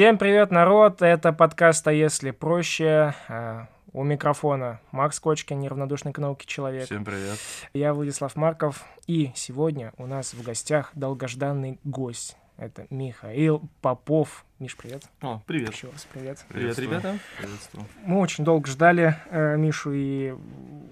[0.00, 1.02] Всем привет, народ!
[1.02, 6.86] Это подкаст «А если проще?» А, У микрофона Макс Кочкин, неравнодушный к науке человек.
[6.86, 7.38] Всем привет.
[7.74, 12.38] Я Владислав Марков, и сегодня у нас в гостях долгожданный гость.
[12.56, 14.46] Это Михаил Попов.
[14.58, 15.02] Миш, привет.
[15.20, 15.74] О, привет.
[15.74, 16.46] Еще раз привет.
[16.48, 17.18] Привет, ребята.
[17.36, 17.84] Приветствую.
[18.02, 20.34] Мы очень долго ждали э, Мишу, и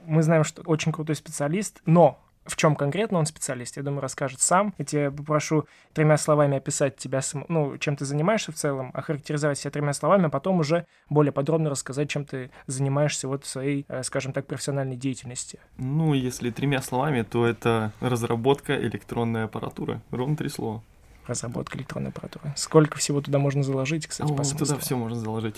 [0.05, 4.41] мы знаем, что очень крутой специалист, но в чем конкретно он специалист, я думаю, расскажет
[4.41, 4.75] сам.
[4.79, 9.59] Я тебя попрошу тремя словами описать тебя, сам- ну, чем ты занимаешься в целом, охарактеризовать
[9.59, 13.85] себя тремя словами, а потом уже более подробно рассказать, чем ты занимаешься вот в своей,
[13.89, 15.61] э, скажем так, профессиональной деятельности.
[15.77, 20.01] Ну, если тремя словами, то это разработка электронной аппаратуры.
[20.11, 20.83] Ровно три слова.
[21.27, 22.55] Разработка электронной аппаратуры.
[22.57, 24.67] Сколько всего туда можно заложить, кстати, О, по смыслу?
[24.67, 25.57] туда все можно заложить.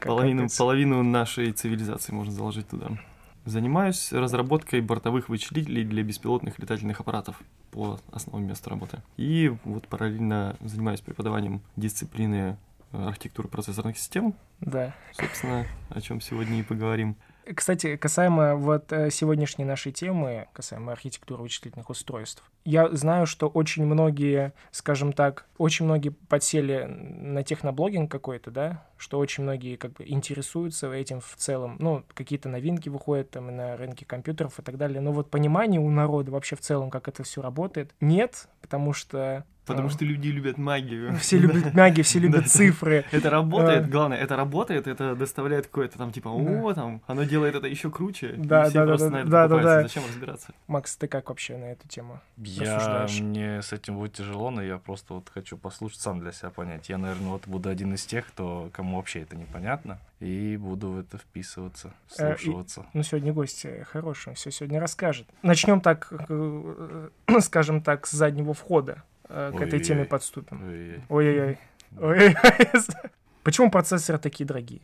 [0.00, 2.88] Как Половину, половину нашей цивилизации можно заложить туда.
[3.44, 9.02] Занимаюсь разработкой бортовых вычислителей для беспилотных летательных аппаратов по основам места работы.
[9.16, 12.56] И вот параллельно занимаюсь преподаванием дисциплины
[12.92, 14.34] э, архитектуры процессорных систем.
[14.60, 14.94] Да.
[15.12, 17.16] Собственно, о чем сегодня и поговорим.
[17.54, 23.84] Кстати, касаемо вот э, сегодняшней нашей темы, касаемо архитектуры вычислительных устройств, я знаю, что очень
[23.84, 30.04] многие, скажем так, очень многие подсели на техноблогинг какой-то, да, что очень многие как бы
[30.06, 34.78] интересуются этим в целом, ну, какие-то новинки выходят там и на рынке компьютеров и так
[34.78, 38.94] далее, но вот понимания у народа вообще в целом, как это все работает, нет, потому
[38.94, 39.44] что...
[39.66, 41.16] Потому э, что люди любят магию.
[41.18, 43.04] все любят магию, все любят цифры.
[43.12, 43.88] Это работает, А.
[43.88, 48.34] главное, это работает, это доставляет какое-то там типа, о, там, оно делает это еще круче.
[48.38, 49.82] Да, да, да, да, да.
[49.82, 50.52] Зачем разбираться?
[50.66, 52.20] Макс, ты как вообще на эту тему?
[52.36, 56.50] Я, мне с этим будет тяжело, но я просто вот хочу послушать, сам для себя
[56.50, 56.88] понять.
[56.88, 60.98] Я, наверное, вот буду один из тех, кто, кому вообще это непонятно, и буду в
[60.98, 62.86] это вписываться, Э, и- вслушиваться.
[62.92, 65.26] Ну, сегодня гость э, хороший, он все сегодня расскажет.
[65.42, 67.08] Начнем так, э,
[67.40, 69.84] скажем так, с заднего входа э, к этой Ой-ой-ой.
[69.84, 70.62] теме подступим.
[70.62, 71.02] Ой-ой.
[71.08, 71.58] Ой-ой-ой.
[72.00, 72.36] Ой-ой-ой.
[73.42, 74.80] Почему процессоры такие дорогие?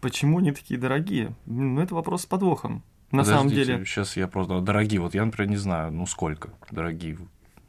[0.00, 1.34] Почему они такие дорогие?
[1.46, 2.82] Ну, это вопрос с подвохом.
[3.10, 4.60] На самом деле, Сейчас я просто...
[4.60, 7.16] Дорогие, вот я, например, не знаю, ну сколько дорогие,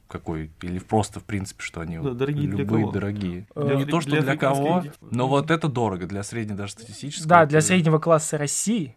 [0.07, 2.91] какой, или просто, в принципе, что они Да, дорогие для любые кого?
[2.91, 3.47] дорогие.
[3.55, 4.91] Э, не для- то, что для для, кого, детей.
[5.11, 7.27] но вот это дорого, для средней даже статистического.
[7.29, 8.95] Да, для это- среднего класса России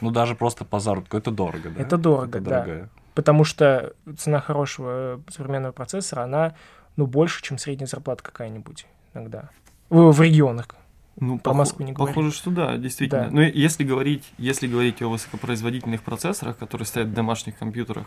[0.00, 1.80] Ну, даже просто по заработку, это дорого, да?
[1.82, 2.50] Это дорого, Это да.
[2.62, 2.90] дорогая.
[3.14, 4.90] потому что цена хорошего
[5.28, 6.54] э, современного процессора, она,
[6.96, 9.50] ну, больше, чем средняя зарплата какая-нибудь иногда.
[9.90, 10.68] В, в регионах.
[11.16, 12.14] ну, про похо- Москву не говори.
[12.14, 13.24] похоже, что да, действительно.
[13.24, 13.30] Да.
[13.30, 18.06] Но если говорить, если говорить о высокопроизводительных процессорах, которые стоят в домашних компьютерах,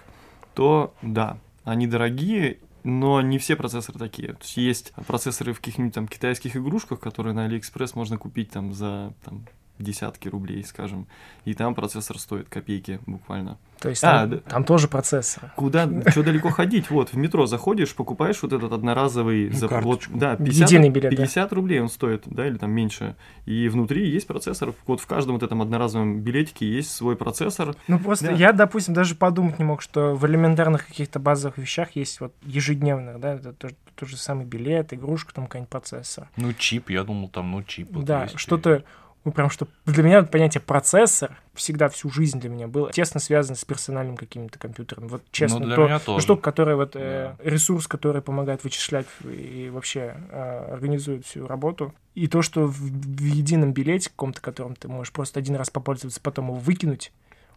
[0.55, 4.29] то да, они дорогие, но не все процессоры такие.
[4.33, 8.73] То есть есть процессоры в каких-нибудь там китайских игрушках, которые на Алиэкспресс можно купить там
[8.73, 9.47] за там,
[9.83, 11.07] десятки рублей, скажем,
[11.45, 13.57] и там процессор стоит копейки буквально.
[13.79, 14.37] То есть А, там, да.
[14.37, 15.51] там тоже процессоры.
[15.57, 16.89] Куда, что далеко ходить?
[16.89, 19.49] Вот, в метро заходишь, покупаешь вот этот одноразовый...
[19.49, 20.17] Ну, за, карточку.
[20.17, 21.23] да, 50, Единый билет, да.
[21.23, 23.15] 50 рублей он стоит, да, или там меньше.
[23.45, 24.73] И внутри есть процессор.
[24.87, 27.75] Вот в каждом вот этом одноразовом билетике есть свой процессор.
[27.89, 28.31] Ну, просто Да.
[28.33, 33.19] я, допустим, даже подумать не мог, что в элементарных каких-то базовых вещах есть вот ежедневных,
[33.19, 36.29] да, это тот, тот же самый билет, игрушка, там какой-нибудь процессор.
[36.37, 37.89] Ну, чип, я думал, там, ну, чип.
[37.91, 38.83] вот да, что-то,
[39.25, 43.55] ну, прям, что для меня понятие процессор всегда всю жизнь для меня было тесно связано
[43.55, 45.07] с персональным каким-то компьютером.
[45.07, 46.23] Вот честно, Ну, для то- меня то тоже.
[46.23, 51.93] штука, которая вот, э, ресурс, который помогает вычислять и вообще э, организует всю работу.
[52.15, 56.19] И то, что в, в едином билете каком-то, которым ты можешь просто один раз попользоваться,
[56.21, 57.11] потом его выкинуть,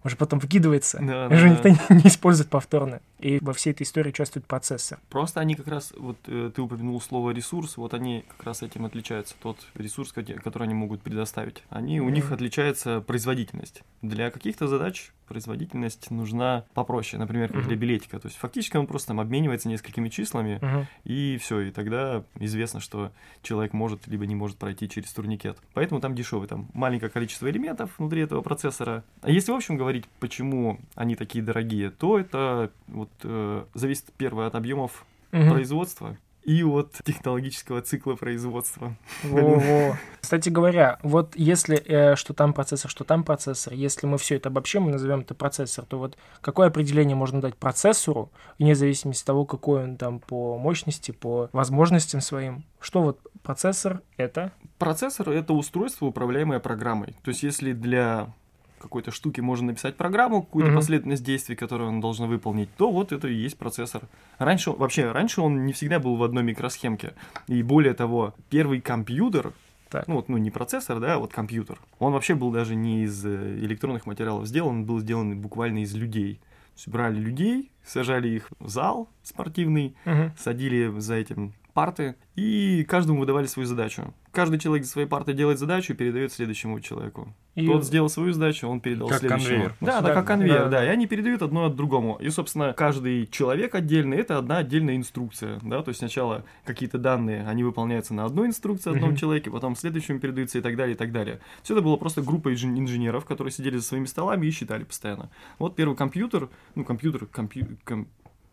[0.05, 3.01] он же потом выкидывается, Да, уже да, никто не, не использует повторно.
[3.19, 4.99] И во всей этой истории участвует процессор.
[5.09, 8.85] Просто они как раз, вот э, ты упомянул слово ресурс, вот они как раз этим
[8.85, 9.35] отличаются.
[9.43, 11.63] Тот ресурс, который они могут предоставить.
[11.71, 13.83] Они, у них отличается производительность.
[14.03, 18.19] Для каких-то задач производительность нужна попроще, например, как для билетика.
[18.21, 20.87] То есть фактически он просто там обменивается несколькими числами, Мгм.
[21.05, 23.11] и все, и тогда известно, что
[23.43, 25.59] человек может либо не может пройти через турникет.
[25.75, 29.03] Поэтому там дешевый, там маленькое количество элементов внутри этого процессора.
[29.23, 34.47] А если в общем говорить, почему они такие дорогие, то это вот э, зависит первое
[34.47, 35.51] от объемов Мгм.
[35.51, 38.97] производства и от технологического цикла производства.
[39.25, 39.97] Во-во.
[40.21, 44.49] Кстати говоря, вот если э, что там процессор, что там процессор, если мы все это
[44.49, 48.31] обобщим и назовем это процессор, то вот какое определение можно дать процессору,
[48.61, 52.65] вне зависимости от того, какой он там по мощности, по возможностям своим?
[52.81, 54.53] Что вот процессор это?
[54.79, 57.17] Процессор— это устройство, управляемое программой.
[57.25, 58.33] То есть если для
[58.79, 60.79] какой-то штуки можно написать программу, какую-то Мгм.
[60.79, 64.03] последовательность действий, которую он должен выполнить, то вот это и есть процессор.
[64.39, 67.15] Раньше, вообще, раньше он не всегда был в одной микросхемке.
[67.49, 69.53] И более того, первый компьютер,
[69.89, 70.07] Так.
[70.09, 73.25] ну вот, ну не процессор, да, а вот компьютер, он вообще был даже не из
[73.25, 76.35] э, электронных материалов сделан, он был сделан буквально из людей.
[76.35, 80.33] То есть брали людей, сажали их в зал спортивный, Мгм.
[80.39, 84.15] садили за этим парты, и каждому выдавали свою задачу.
[84.33, 87.35] Каждый человек за своей партой делает задачу и передает следующему человеку.
[87.55, 89.49] И- Тот сделал свою задачу, он передал Как следующему.
[89.51, 90.71] конвейер, Да, да, как конвейер, Да.
[90.71, 90.85] да.
[90.87, 92.17] И они передают одно от другому.
[92.19, 95.61] И, собственно, каждый человек отдельный это одна отдельная инструкция.
[95.63, 95.83] Да?
[95.83, 99.17] То есть сначала какие-то данные, они выполняются на одной инструкции одном Мгм.
[99.19, 101.41] человеке, потом следующему передаются и так далее, и так далее.
[101.63, 105.29] Все это было просто группа инж- инженеров, которые сидели за своими столами и считали постоянно.
[105.59, 108.09] Вот первый компьютер, ну, компьютер, компью, ком-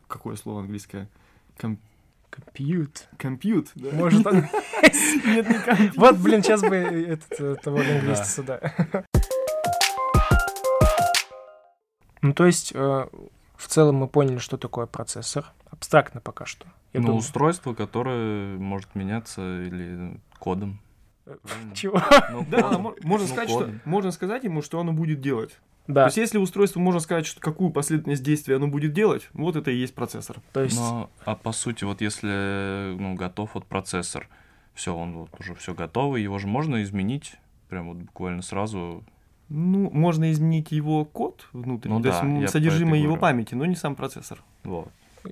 [0.10, 1.08] какое слово английское?
[1.58, 1.80] Ком-
[2.34, 3.08] Компьют.
[3.18, 3.90] компьют, да?
[3.94, 4.36] Может, он...
[5.26, 5.94] Нет, не компьютер.
[5.98, 8.60] Вот, блин, сейчас бы этот, э, того лингвиста сюда.
[12.22, 13.08] Ну, то есть, э,
[13.58, 15.46] в целом мы поняли, что такое процессор.
[15.70, 16.66] Абстрактно пока что.
[16.94, 17.20] Я ну, думаю.
[17.20, 20.80] устройство, которое может меняться или кодом.
[21.74, 22.02] Чего?
[22.32, 23.82] Ну, Да, можно Ну, сказать, что кодом.
[23.84, 25.60] можно сказать ему, что оно будет делать.
[25.86, 29.56] То Да, есть, если устройство можно сказать, что какую последовательность действий оно будет делать, вот
[29.58, 30.38] это и есть процессор.
[30.54, 30.78] то есть...
[30.78, 34.28] Но, а по сути, вот если ну, готов вот процессор,
[34.74, 37.36] все, он вот уже все готово, его же можно изменить
[37.70, 39.04] прям вот буквально сразу.
[39.50, 43.22] Ну, можно изменить его код внутренний, Ну то есть да, про содержимое его говорю.
[43.22, 44.42] памяти, но не сам процессор.
[44.64, 44.90] Вот.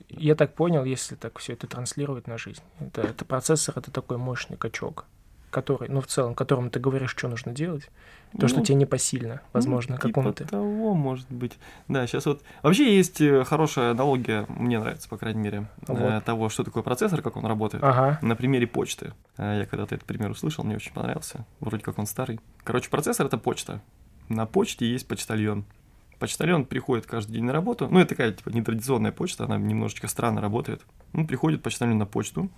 [0.09, 2.61] Я так понял, если так все это транслировать на жизнь.
[2.79, 5.05] Это, это процессор, это такой мощный качок,
[5.49, 7.89] который, ну, в целом, которому ты говоришь, что нужно делать.
[8.39, 10.47] То, что Ну, тебе непосильно, возможно, ну, типа какому-то.
[10.47, 11.57] того, может быть.
[11.89, 12.41] Да, сейчас вот...
[12.63, 16.23] Вообще есть э, хорошая аналогия, мне нравится, по крайней мере, э, Вот.
[16.23, 17.83] того, что такое процессор, как он работает.
[17.83, 18.19] Ага.
[18.21, 19.13] На примере почты.
[19.37, 21.45] Э, Я когда-то этот пример услышал, мне очень понравился.
[21.59, 22.39] Вроде как он старый.
[22.63, 23.81] Короче, процессор— это почта.
[24.29, 25.65] На почте есть почтальон.
[26.19, 27.87] Почтальон приходит каждый день на работу.
[27.91, 30.81] Ну, это такая, типа, нетрадиционная почта, она немножечко странно работает.
[31.13, 32.49] Ну, приходит почтальон на почту,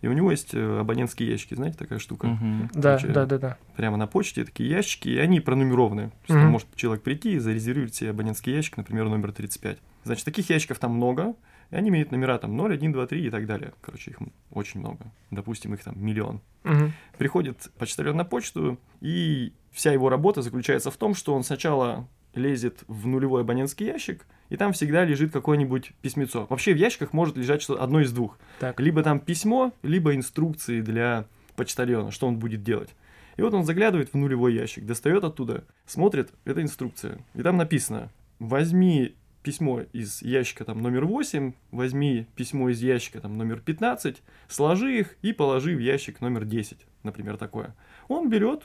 [0.00, 2.28] и у него есть э, абонентские ящики, знаете, такая штука.
[2.28, 2.70] Мгм.
[2.72, 3.58] Да, Короче, да, да, да.
[3.76, 6.08] Прямо на почте такие ящики, и они пронумерованы.
[6.10, 6.50] То есть там Мгм.
[6.52, 9.78] может человек прийти и зарезервировать себе абонентский ящик, например, номер 35.
[10.04, 11.34] Значит, таких ящиков там много,
[11.70, 13.72] и они имеют номера там 0, 1, 2, 3 и так далее.
[13.80, 14.18] Короче, их
[14.50, 15.10] очень много.
[15.30, 16.40] Допустим, их там миллион.
[16.64, 16.92] Мгм.
[17.18, 22.84] Приходит почтальон на почту, и вся его работа заключается в том, что он сначала лезет
[22.86, 26.46] в нулевой абонентский ящик, и там всегда лежит какое-нибудь письмецо.
[26.48, 28.38] Вообще в ящиках может лежать что одно из двух.
[28.60, 28.80] Так.
[28.80, 31.26] Либо там письмо, либо инструкции для
[31.56, 32.94] почтальона, что он будет делать.
[33.36, 37.18] И вот он заглядывает в нулевой ящик, достает оттуда, смотрит, это инструкция.
[37.34, 43.38] И там написано, возьми письмо из ящика там номер 8, возьми письмо из ящика там
[43.38, 47.74] номер 15, сложи их и положи в ящик номер 10, например, такое.
[48.08, 48.64] Он берет,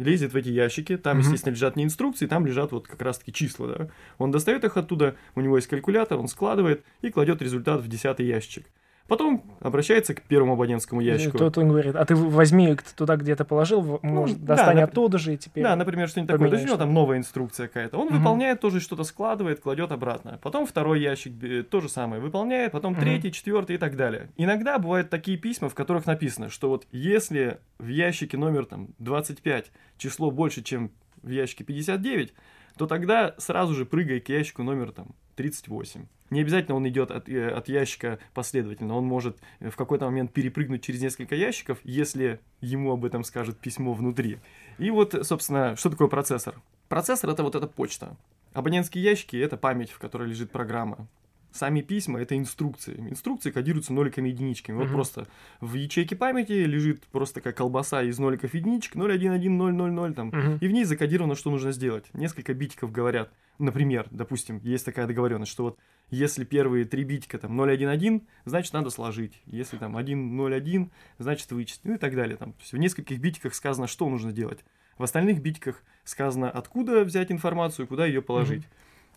[0.00, 1.26] лезет в эти ящики, там, Мгм.
[1.26, 3.88] естественно, лежат не инструкции, там лежат вот как раз-таки числа, да.
[4.18, 8.26] Он достает их оттуда, у него есть калькулятор, он складывает и кладет результат в десятый
[8.26, 8.66] ящик.
[9.10, 11.36] Потом обращается к первому абонентскому ящику.
[11.36, 14.84] Тот он говорит, а ты возьми, ты туда где-то положил, в- может, да, достань нап-
[14.84, 15.64] оттуда же и теперь...
[15.64, 16.48] Да, например, что-нибудь такое.
[16.48, 17.98] То есть у него там новая инструкция какая-то.
[17.98, 18.18] Он Мгм.
[18.18, 20.38] выполняет тоже что-то складывает, кладет обратно.
[20.44, 23.00] Потом второй ящик э, то же самое выполняет, потом Мгм.
[23.00, 24.28] третий, четвертый и так далее.
[24.36, 29.72] Иногда бывают такие письма, в которых написано, что вот если в ящике номер там 25
[29.98, 30.92] число больше, чем
[31.22, 32.32] в ящике 59,
[32.78, 35.08] то тогда сразу же прыгай к ящику номер там
[35.40, 36.06] 38.
[36.28, 40.34] Не обязательно он идет от, э, от ящика последовательно, он может э, в какой-то момент
[40.34, 44.38] перепрыгнуть через несколько ящиков, если ему об этом скажет письмо внутри.
[44.78, 46.60] И вот, собственно, что такое процессор?
[46.88, 48.16] Процессор это вот эта почта.
[48.52, 51.08] Абонентские ящики это память, в которой лежит программа.
[51.52, 52.94] Сами письма это инструкции.
[53.10, 54.76] Инструкции кодируются ноликами и единичками.
[54.76, 54.94] Вот Мгм.
[54.94, 55.26] просто
[55.60, 60.28] в ячейке памяти лежит просто такая колбаса из ноликов и единичек 0110000 там.
[60.28, 60.58] Мгм.
[60.60, 62.06] И в ней закодировано, что нужно сделать.
[62.12, 63.32] Несколько битиков говорят.
[63.58, 65.78] Например, допустим, есть такая договоренность, что вот
[66.08, 69.42] если первые три битика там 011, значит надо сложить.
[69.44, 71.80] Если там 101, значит вычесть.
[71.84, 72.36] Ну и так далее.
[72.36, 72.52] Там.
[72.52, 74.64] То есть в нескольких битиках сказано, что нужно делать.
[74.98, 78.62] В остальных битиках сказано, откуда взять информацию, куда ее положить.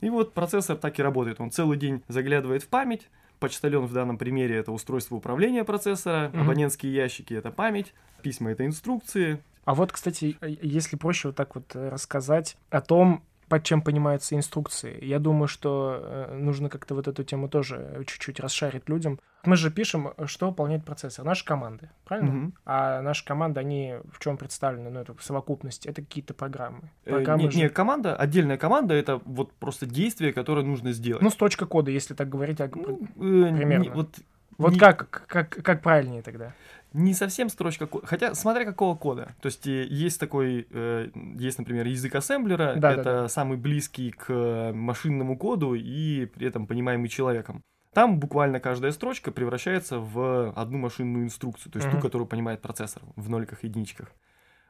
[0.03, 1.39] И вот процессор так и работает.
[1.39, 3.09] Он целый день заглядывает в память.
[3.39, 6.41] Почтальон в данном примере это устройство управления процессора, Мгм.
[6.41, 9.41] абонентские ящики это память, письма это инструкции.
[9.65, 15.05] А вот, кстати, если проще вот так вот рассказать о том, под чем понимаются инструкции,
[15.05, 19.19] я думаю, что э, нужно как-то вот эту тему тоже э, чуть-чуть расшарить людям.
[19.45, 21.23] Мы же пишем, э, что выполняет процессор.
[21.25, 22.31] Наши команды, правильно?
[22.31, 22.53] Мгм.
[22.65, 24.89] А наши команды, они в чем представлены?
[24.89, 25.87] Ну, это в совокупности.
[25.87, 26.89] Это какие-то программы.
[27.05, 31.21] Э, Программы не, же- не, команда, отдельная команда это вот просто действие, которое нужно сделать.
[31.21, 32.59] Ну, строчка кода, если так говорить.
[32.59, 33.93] а- Ну, э, не- примерно.
[33.93, 34.15] вот
[34.57, 36.53] вот не- как, как, как правильнее тогда?
[36.93, 38.05] Не совсем строчка кода.
[38.05, 39.33] Хотя, смотря какого кода.
[39.41, 41.09] То есть, э, есть такой, э,
[41.39, 42.75] есть, например, язык ассемблера.
[42.77, 43.27] Да, это да, да.
[43.29, 47.61] самый близкий к машинному коду и при этом понимаемый человеком.
[47.93, 52.01] Там буквально каждая строчка превращается в одну машинную инструкцию, то есть ту, Мгм.
[52.01, 54.11] которую понимает процессор в ноликах и единичках.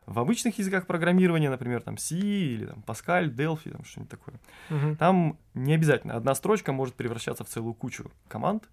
[0.05, 4.35] В обычных языках программирования, например, там C или там Pascal, Delphi, там что-нибудь такое,
[4.69, 4.95] Мгм.
[4.97, 6.15] там не обязательно.
[6.15, 8.63] Одна строчка может превращаться в целую кучу команд.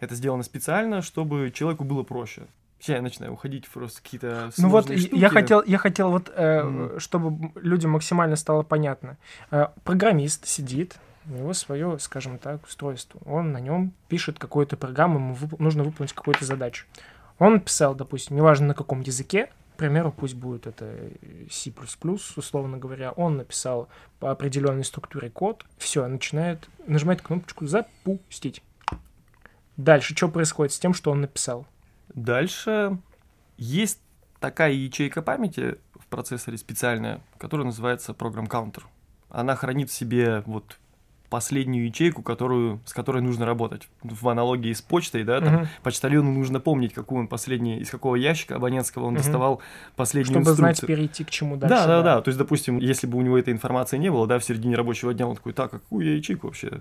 [0.00, 2.42] Это сделано специально, чтобы человеку было проще.
[2.80, 5.34] Сейчас я начинаю уходить просто какие-то Ну вот сложные я штуки.
[5.34, 6.98] хотел, я хотел вот, э, Мгм.
[7.00, 9.18] чтобы людям максимально стало понятно.
[9.50, 10.96] Э, программист сидит,
[11.26, 13.20] у него свое, скажем так, устройство.
[13.26, 16.86] Он на нем пишет какую-то программу, ему вып- нужно выполнить какую-то задачу.
[17.38, 20.94] Он писал, допустим, неважно на каком языке, к примеру, пусть будет это
[21.50, 21.70] C++,
[22.36, 28.62] условно говоря, он написал по определенной структуре код, все, начинает, нажимает кнопочку «Запустить».
[29.76, 31.66] Дальше что происходит с тем, что он написал?
[32.14, 32.98] Дальше
[33.56, 34.00] есть
[34.40, 38.82] такая ячейка памяти в процессоре специальная, которая называется программ counter.
[39.28, 40.78] Она хранит в себе вот
[41.28, 43.88] последнюю ячейку, которую, с которой нужно работать.
[44.02, 45.68] В аналогии с почтой, да, там Мгм.
[45.84, 49.22] почтальону нужно помнить, какую он последний, из какого ящика абонентского он Мгм.
[49.22, 49.62] доставал
[49.94, 50.96] последнюю Чтобы знать, инструкцию.
[50.96, 51.76] перейти к чему дальше.
[51.76, 52.20] Да, да, да.
[52.20, 55.14] То есть, допустим, если бы у него этой информации не было, да, в середине рабочего
[55.14, 56.80] дня он такой, так, а какую я ячейку вообще?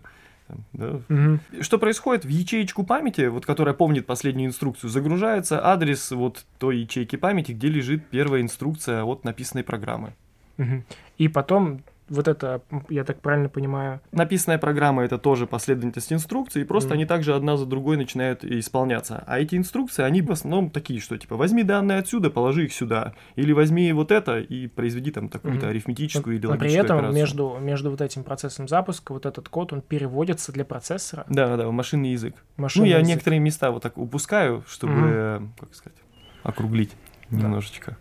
[0.49, 1.01] Там, да.
[1.09, 1.39] Мгм.
[1.61, 2.25] Что происходит?
[2.25, 7.69] В ячеечку памяти, вот, которая помнит последнюю инструкцию, загружается адрес вот той ячейки памяти, где
[7.69, 10.13] лежит первая инструкция от написанной программы.
[10.57, 10.85] Мгм.
[11.19, 16.65] И потом вот это, я так правильно понимаю, Написанная программа это тоже последовательность инструкций, и
[16.65, 16.93] просто Мгм.
[16.95, 19.23] они также одна за другой начинают исполняться.
[19.27, 23.13] А эти инструкции, они в основном такие, что типа возьми данные отсюда, положи их сюда,
[23.35, 25.69] или возьми вот это и произведи там такую-то Мгм.
[25.71, 27.21] арифметическую или но при логическую этом операцию.
[27.21, 31.25] между, между вот этим процессом запуска вот этот код, он переводится для процессора.
[31.29, 32.35] Да, да, в машинный язык.
[32.57, 33.15] машинный ну, я язык.
[33.15, 35.97] некоторые места вот так упускаю, чтобы, э, как сказать,
[36.43, 36.91] округлить
[37.29, 37.37] Да.
[37.43, 37.97] немножечко.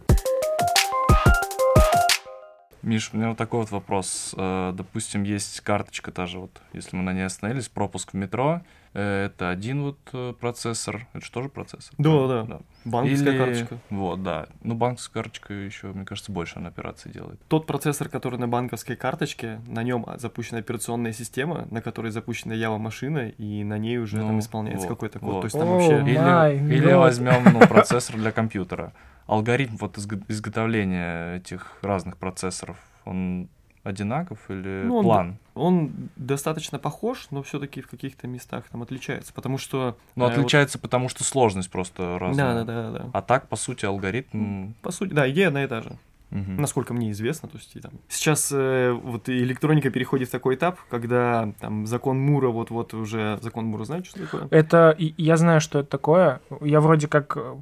[2.83, 4.35] Миш, у меня вот такой вот вопрос.
[4.37, 8.61] Э, Допустим, есть карточка та же, вот, если мы на ней остановились, пропуск в метро.
[8.95, 11.07] Э, Это один вот э, процессор.
[11.13, 11.93] Это же тоже процессор?
[11.99, 12.45] Да, правильно?
[12.47, 12.61] да.
[12.85, 13.79] Банковская Или- карточка.
[13.91, 14.47] Вот, да.
[14.63, 17.41] Ну, банковская карточка еще, мне кажется, больше она операций делает.
[17.49, 22.79] Тот процессор, который на банковской карточке, на нем запущена операционная система, на которой запущена Java
[22.79, 25.29] машина, и на ней уже там Ну, исполняется вот, какой-то код.
[25.35, 25.41] вот.
[25.41, 26.01] То есть там О, вообще...
[26.03, 28.93] Или, или возьмем ну, процессор для компьютера.
[29.29, 33.49] Алгоритм вот изго- изготовления этих разных процессоров, он
[33.85, 35.37] одинаков или Ну, он план?
[35.55, 39.97] Он достаточно похож, но все-таки в каких-то местах там отличается, потому что...
[40.17, 42.65] Ну, э, вот- отличается, потому что сложность просто разная.
[42.65, 43.11] Да, да, да, да.
[43.13, 44.73] А так, по сути, алгоритм...
[44.83, 45.91] По сути, да, идея одна и та же.
[46.31, 46.57] мгм.
[46.61, 47.93] Насколько мне известно, то есть и там.
[48.09, 53.65] Сейчас э, вот электроника переходит в такой этап, когда там закон Мура, вот-вот уже закон
[53.67, 54.49] Мура, знаете, что такое?
[54.51, 56.41] Это, я знаю, что это такое.
[56.61, 57.57] Я вроде как э,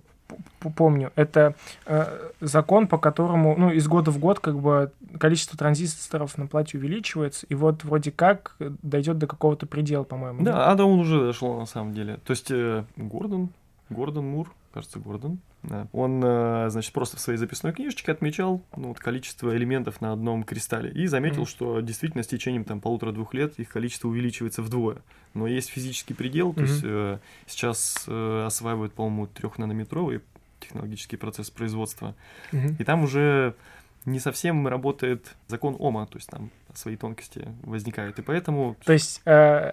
[0.74, 1.12] помню.
[1.16, 1.54] Это
[1.86, 6.78] э, закон, по которому, ну, из года в год как бы количество транзисторов на плате
[6.78, 10.42] увеличивается, и вот вроде как дойдет до какого-то предела, по-моему.
[10.42, 12.18] Да, а да, он уже дошло на самом деле.
[12.24, 13.50] То есть э, Гордон,
[13.90, 15.86] Гордон Мур, кажется, Гордон, да.
[15.92, 20.42] он, э, значит, просто в своей записной книжечке отмечал ну, вот, количество элементов на одном
[20.44, 21.46] кристалле и заметил, Мгм.
[21.46, 24.98] что действительно с течением там полутора-двух лет их количество увеличивается вдвое.
[25.34, 26.70] Но есть физический предел, то Мгм.
[26.70, 30.20] есть э, сейчас э, осваивают, по-моему, трехнанометровый
[30.60, 32.14] технологический процесс производства,
[32.52, 32.76] Мгм.
[32.78, 33.54] и там уже
[34.06, 39.20] не совсем работает закон Ома, то есть там свои тонкости возникают, и поэтому То есть
[39.26, 39.72] э,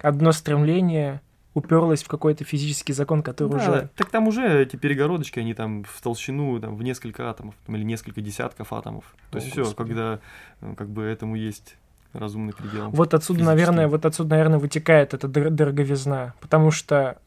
[0.00, 1.20] одно стремление
[1.56, 3.90] уперлось в какой-то физический закон, который Да, уже...
[3.96, 7.82] Так там уже эти перегородочки, они там в толщину, там, в несколько атомов, там, или
[7.82, 9.14] несколько десятков атомов.
[9.30, 10.20] То О, есть все, когда
[10.60, 11.76] э, как бы этому есть
[12.12, 12.90] разумный предел.
[12.90, 17.18] Вот отсюда, наверное, вот отсюда, наверное, вытекает эта дор- дороговизна, потому что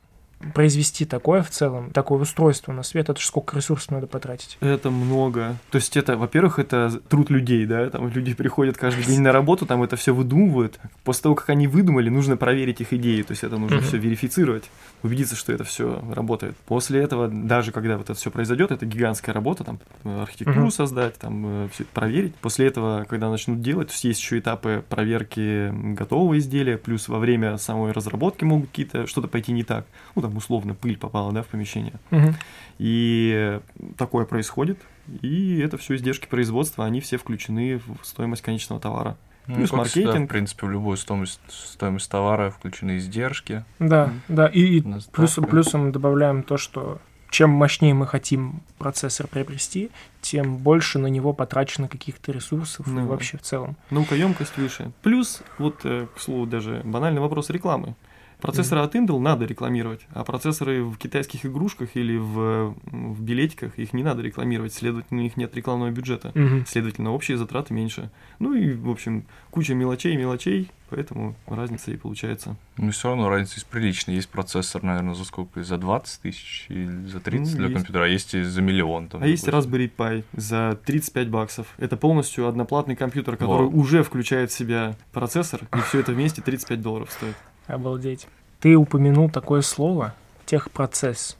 [0.53, 4.58] произвести такое в целом, такое устройство на свет, это ж сколько ресурсов надо потратить.
[4.62, 5.58] Это много.
[5.69, 9.65] То есть это, во-первых, это труд людей, да, там люди приходят каждый день на работу,
[9.65, 10.79] там это все выдумывают.
[11.03, 14.69] После того, как они выдумали, нужно проверить их идеи, то есть это нужно все верифицировать,
[15.03, 16.55] убедиться, что это все работает.
[16.65, 21.15] После этого, даже когда вот это все произойдет, это гигантская работа, там э, архитектуру создать,
[21.15, 22.36] там все это проверить.
[22.36, 27.19] После этого, когда начнут делать, то есть есть еще этапы проверки готового изделия, плюс во
[27.19, 29.86] время самой разработки могут какие-то что-то пойти не так.
[30.15, 31.93] Ну там условно пыль попала, да, в помещение.
[32.12, 32.36] Мгм.
[32.77, 33.59] И
[33.98, 34.79] такое происходит,
[35.21, 39.17] и это все издержки производства, они все включены в стоимость конечного товара.
[39.48, 40.29] Ну, Плюс как всегда, маркетинг.
[40.29, 43.65] в принципе, в любую стоимость, стоимость товара включены издержки.
[43.79, 44.21] Да, Мгм.
[44.27, 45.12] да, и, и доставка.
[45.21, 47.00] плюсом, плюсом добавляем то, что
[47.31, 53.38] чем мощнее мы хотим процессор приобрести, тем больше на него потрачено каких-то ресурсов Ну вообще
[53.38, 53.75] в целом.
[53.91, 54.91] Наукоемкость выше.
[55.03, 57.95] Плюс, вот, э, к слову, даже банальный вопрос рекламы.
[58.41, 63.91] Процессоры от Intel надо рекламировать, а процессоры в китайских игрушках или в, в билетиках их
[63.93, 66.31] не надо рекламировать, следовательно, у них нет рекламного бюджета.
[66.67, 68.10] Следовательно, общие затраты меньше.
[68.39, 72.55] Ну и, в общем, куча мелочей, мелочей, поэтому разница и получается.
[72.77, 74.15] Но все равно разница есть приличная.
[74.15, 75.62] Есть процессор, наверное, за сколько?
[75.63, 77.75] За 20 тысяч или за 30 Ну, для есть.
[77.75, 79.10] компьютера, а есть и за миллион.
[79.10, 79.48] Там, А есть.
[79.48, 81.67] Raspberry Pi за 35 баксов.
[81.77, 83.77] Это полностью одноплатный компьютер, который Вау.
[83.77, 87.36] уже включает в себя процессор, и все это вместе 35 долларов стоит.
[87.70, 88.28] Обалдеть.
[88.60, 90.14] Ты упомянул такое слово
[90.46, 91.38] техпроцесс.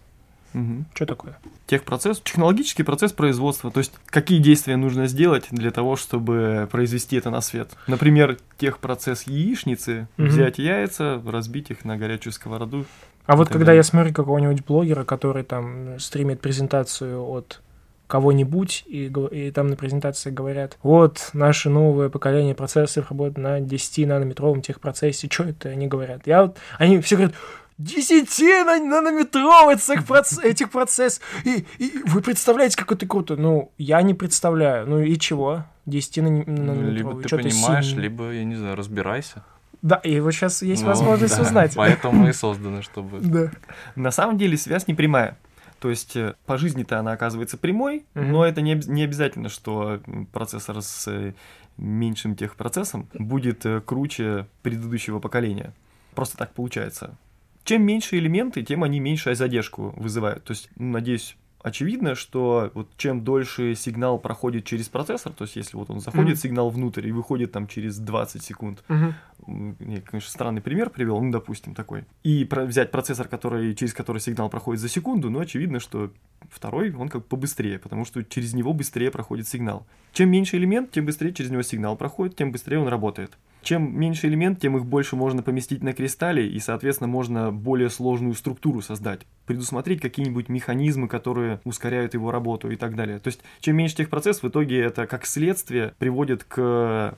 [0.54, 0.86] Мгм.
[0.96, 1.38] Что такое?
[1.68, 7.30] Техпроцесс, технологический процесс производства, то есть какие действия нужно сделать для того, чтобы произвести это
[7.30, 7.70] на свет.
[7.88, 10.28] Например, техпроцесс яичницы, Мгм.
[10.30, 12.86] взять яйца, разбить их на горячую сковороду.
[13.28, 13.78] А вот когда далее.
[13.80, 17.62] я смотрю какого-нибудь блогера, который там стримит презентацию от
[18.10, 24.62] кого-нибудь, и, и там на презентации говорят, вот, наше новое поколение процессоров работает на 10-нанометровом
[24.62, 25.30] техпроцессе.
[25.32, 26.26] Что это они говорят?
[26.26, 27.36] Я вот, они все говорят,
[27.80, 31.22] 10-нанометровый техпроцесс, техпроцесс.
[31.46, 33.36] И, и вы представляете, как это круто?
[33.36, 34.88] Ну, я не представляю.
[34.88, 35.66] Ну и чего?
[35.86, 36.46] 10-нанометровый.
[36.48, 38.04] Ну, Либо ты понимаешь, сильный?
[38.04, 39.44] либо, я не знаю, разбирайся.
[39.82, 41.74] Да, и вот сейчас есть Ну, возможность да, узнать.
[41.76, 43.20] Поэтому и созданы, чтобы...
[43.22, 43.52] Да.
[43.96, 45.38] На самом деле связь не прямая.
[45.80, 48.32] То есть э, по жизни-то она оказывается прямой, Мгм.
[48.32, 50.02] но это не, не обязательно, что
[50.34, 51.34] процессор с э,
[51.78, 55.74] меньшим техпроцессом будет э, круче предыдущего поколения.
[56.16, 57.18] Просто так получается.
[57.64, 60.44] Чем меньше элементы, тем они меньшую задержку вызывают.
[60.44, 65.56] То есть, ну, надеюсь, очевидно, что вот чем дольше сигнал проходит через процессор, то есть
[65.56, 66.38] если вот он заходит Мгм.
[66.38, 68.84] сигнал внутрь и выходит там через 20 секунд.
[68.90, 72.04] М, Я, конечно, странный пример привел, ну, допустим, такой.
[72.24, 76.12] И про- взять процессор, который, через который сигнал проходит за секунду, ну, очевидно, что
[76.50, 79.86] второй, он как бы побыстрее, потому что через него быстрее проходит сигнал.
[80.14, 83.38] Чем меньше элемент, тем быстрее через него сигнал проходит, тем быстрее он работает.
[83.62, 88.34] Чем меньше элемент, тем их больше можно поместить на кристалле, и, соответственно, можно более сложную
[88.34, 93.20] структуру создать, предусмотреть какие-нибудь механизмы, которые ускоряют его работу и так далее.
[93.20, 97.18] То есть, чем меньше техпроцесс, в итоге это как следствие приводит к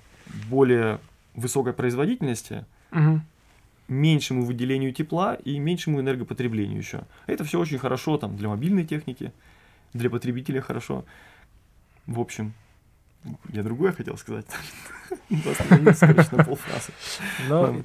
[0.49, 0.99] более
[1.35, 3.21] высокой производительности, Мгм.
[3.87, 7.03] меньшему выделению тепла и меньшему энергопотреблению еще.
[7.27, 9.31] Это все очень хорошо там для мобильной техники,
[9.93, 11.05] для потребителя хорошо.
[12.07, 12.53] В общем,
[13.53, 14.45] я другое хотел сказать.
[15.29, 16.91] Короче, на полфразы.
[17.47, 17.83] Но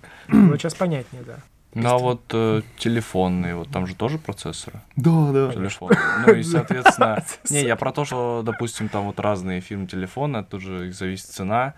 [0.56, 1.38] сейчас понятнее, да.
[1.74, 4.80] Ну а вот э, телефонные, вот там же тоже процессоры.
[4.96, 5.52] Да, да.
[5.52, 5.92] Телефон.
[6.26, 7.22] Ну и, соответственно...
[7.50, 11.26] Не, я про то, что, допустим, там вот разные фирмы телефона, тут же их зависит
[11.26, 11.74] цена.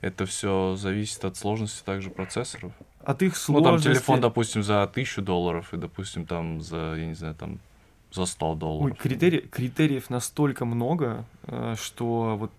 [0.00, 2.72] Это все зависит от сложности также процессоров.
[3.04, 3.88] От их Ну, там сложности...
[3.88, 7.60] телефон, допустим, за 1000 долларов, и, допустим, там за, я не знаю, там
[8.12, 8.98] за 100 Ой, долларов.
[8.98, 12.50] критерий- критериев настолько много, э, что вот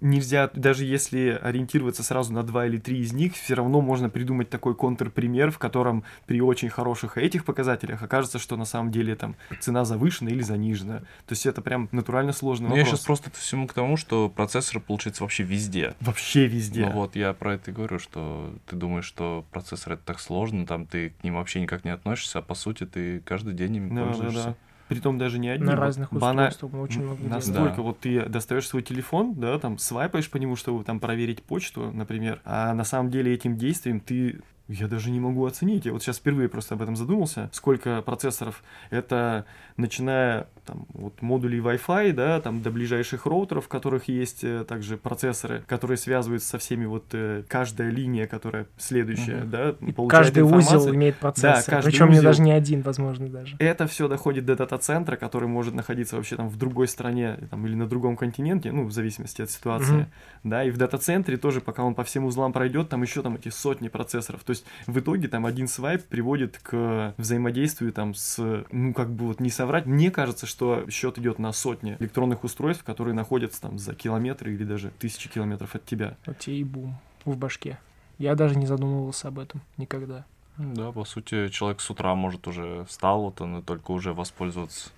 [0.00, 4.50] нельзя, даже если ориентироваться сразу на два или три из них, все равно можно придумать
[4.50, 9.36] такой контрпример, в котором при очень хороших этих показателях окажется, что на самом деле там
[9.60, 10.98] цена завышена или занижена.
[10.98, 12.88] То есть это прям натурально сложный я вопрос.
[12.88, 15.94] сейчас просто это всему к тому, что процессоры получается вообще везде.
[16.00, 16.86] Вообще везде.
[16.86, 20.66] Ну вот я про это и говорю, что ты думаешь, что процессор это так сложно,
[20.66, 23.94] там ты к ним вообще никак не относишься, а по сути ты каждый день им
[23.94, 24.44] Да, да, пользуешься.
[24.44, 24.54] да.
[24.88, 25.66] Притом даже не одни.
[25.66, 26.50] На разных бана-
[26.82, 27.22] очень много.
[27.22, 27.82] Настолько Да.
[27.82, 32.40] вот ты достаешь свой телефон, да, там свайпаешь по нему, чтобы там проверить почту, например,
[32.44, 35.86] а на самом деле этим действием ты я даже не могу оценить.
[35.86, 37.48] Я вот сейчас впервые просто об этом задумался.
[37.52, 38.62] Сколько процессоров?
[38.90, 39.44] Это
[39.76, 44.96] начиная там, вот модулей Wi-Fi, да, там до ближайших роутеров, в которых есть э, также
[44.98, 49.50] процессоры, которые связываются со всеми вот э, каждая линия, которая следующая, Мгм.
[49.50, 50.94] да, И Каждый узел информацию.
[50.94, 51.64] имеет процессор.
[51.74, 52.24] каждый Причем не узел.
[52.24, 53.56] даже не один, возможно, даже.
[53.58, 57.74] Это все доходит до дата-центра, который может находиться вообще там в другой стране там, или
[57.74, 59.92] на другом континенте, ну, в зависимости от ситуации.
[59.94, 60.06] Мгм.
[60.44, 63.48] Да, и в дата-центре тоже, пока он по всем узлам пройдет, там еще там эти
[63.48, 64.44] сотни процессоров.
[64.44, 69.26] То есть в итоге там один свайп приводит к взаимодействию там с, ну, как бы
[69.26, 69.86] вот не соврать.
[69.86, 74.64] Мне кажется, что счет идет на сотни электронных устройств, которые находятся там за километры или
[74.64, 76.16] даже тысячи километров от тебя.
[76.26, 77.78] Вот тебе и бум в башке.
[78.18, 80.24] Я даже не задумывался об этом никогда.
[80.56, 84.90] Да, по сути, человек с утра может уже встал, вот он и только уже воспользоваться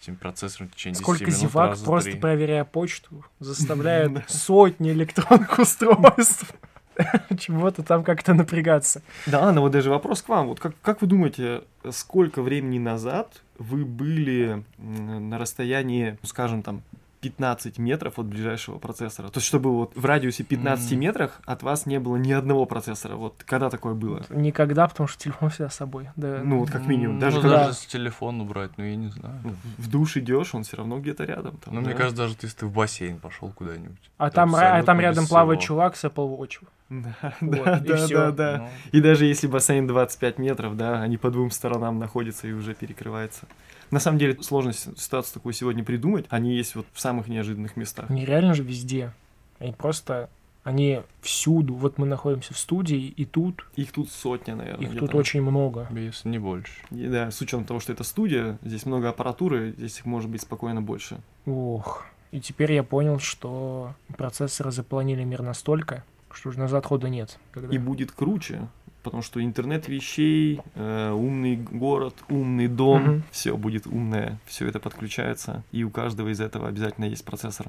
[0.00, 2.20] этим процессором в течение 10 Сколько минут зевак, раза просто три.
[2.20, 6.54] проверяя почту, заставляет сотни электронных устройств
[7.38, 9.02] чего-то там как-то напрягаться.
[9.26, 10.48] Да, ладно, вот даже вопрос к вам.
[10.48, 16.82] Вот как, как вы думаете, сколько времени назад вы были на расстоянии, ну, скажем, там,
[17.20, 19.28] 15 метров от ближайшего процессора?
[19.28, 20.98] То есть, чтобы вот в радиусе 15 М.
[20.98, 23.14] метрах от вас не было ни одного процессора.
[23.14, 24.22] Вот когда такое было?
[24.30, 26.08] Никогда, потому что телефон всегда с собой.
[26.16, 26.40] Да.
[26.42, 27.14] Ну, вот как минимум.
[27.16, 29.36] Ну, Даже ну, когда даже с телефона брать, ну я не знаю.
[29.44, 31.58] ну, в душ идешь, он все равно где-то рядом.
[31.64, 31.96] там, Ну, мне да?
[31.96, 34.10] кажется, даже если ты в бассейн пошел куда-нибудь.
[34.18, 35.76] а там, ра- а там рядом плавает всего.
[35.76, 36.58] чувак с Apple Watch.
[36.88, 38.16] Да, Вот, да, и да, всё.
[38.18, 38.58] да, да.
[38.58, 38.68] Ну,
[38.98, 43.46] И даже если бассейн 25 метров, да, они по двум сторонам находятся и уже перекрывается.
[43.90, 48.10] На самом деле сложность ситуацию такую сегодня придумать, они есть вот в самых неожиданных местах.
[48.10, 49.12] Они реально же везде.
[49.58, 50.28] Они просто...
[50.64, 51.74] Они всюду.
[51.74, 54.86] Вот мы находимся в студии, и тут Их тут сотня, наверное.
[54.86, 55.88] их тут очень много.
[55.90, 56.72] если не больше.
[56.92, 60.40] И да, с учетом того, что это студия, здесь много аппаратуры, здесь их может быть
[60.42, 61.18] спокойно больше.
[61.46, 62.04] Ох.
[62.30, 67.38] И теперь я понял, что процессоры запланили мир настолько, что уже назад хода нет.
[67.52, 67.74] Когда...
[67.74, 68.68] И будет круче.
[69.02, 73.22] потому что интернет вещей, э, умный город, умный дом, Мгм.
[73.32, 77.66] все будет умное, все это подключается, и у каждого из этого обязательно есть процессор.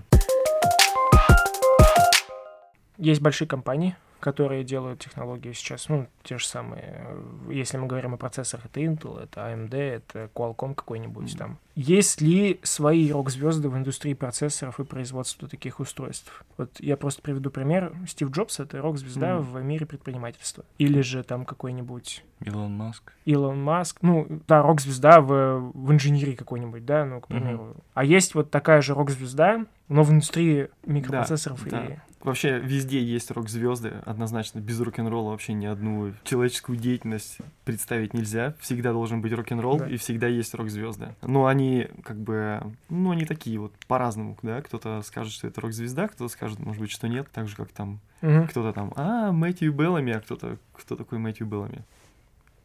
[2.99, 6.83] Есть большие компании, которые делают технологии сейчас, ну, те же самые.
[6.95, 11.37] э, Если мы говорим о процессорах, это Intel, это AMD, это Qualcomm какой-нибудь Мгм.
[11.37, 11.57] там.
[11.75, 16.45] Есть ли свои рок-звезды в индустрии процессоров и производства таких устройств?
[16.57, 17.93] Вот я просто приведу пример.
[18.07, 19.43] Стив Джобс— это рок-звезда Мгм.
[19.43, 20.63] в мире предпринимательства.
[20.77, 23.13] Или же там какой-нибудь Илон Маск.
[23.25, 27.75] Илон Маск, ну, да, рок-звезда в, в инженерии какой-нибудь, да, ну, к примеру.
[27.93, 31.85] А есть вот такая же рок-звезда, но в индустрии микропроцессоров да.
[31.85, 31.97] и...
[32.23, 38.55] Вообще везде есть рок-звезды, однозначно без рок-н-ролла вообще ни одну человеческую деятельность представить нельзя.
[38.61, 39.87] Всегда должен быть рок-н-ролл Да.
[39.89, 41.15] и всегда есть рок-звезды.
[41.21, 44.61] Но они как бы, ну они такие вот по-разному, да.
[44.61, 47.27] Кто-то скажет, что это рок-звезда, кто-то скажет, может быть, что нет.
[47.33, 48.47] Так же, как там Мгм.
[48.47, 51.83] кто-то там, а, Мэтью Беллами, а кто-то, кто такой Мэтью Беллами?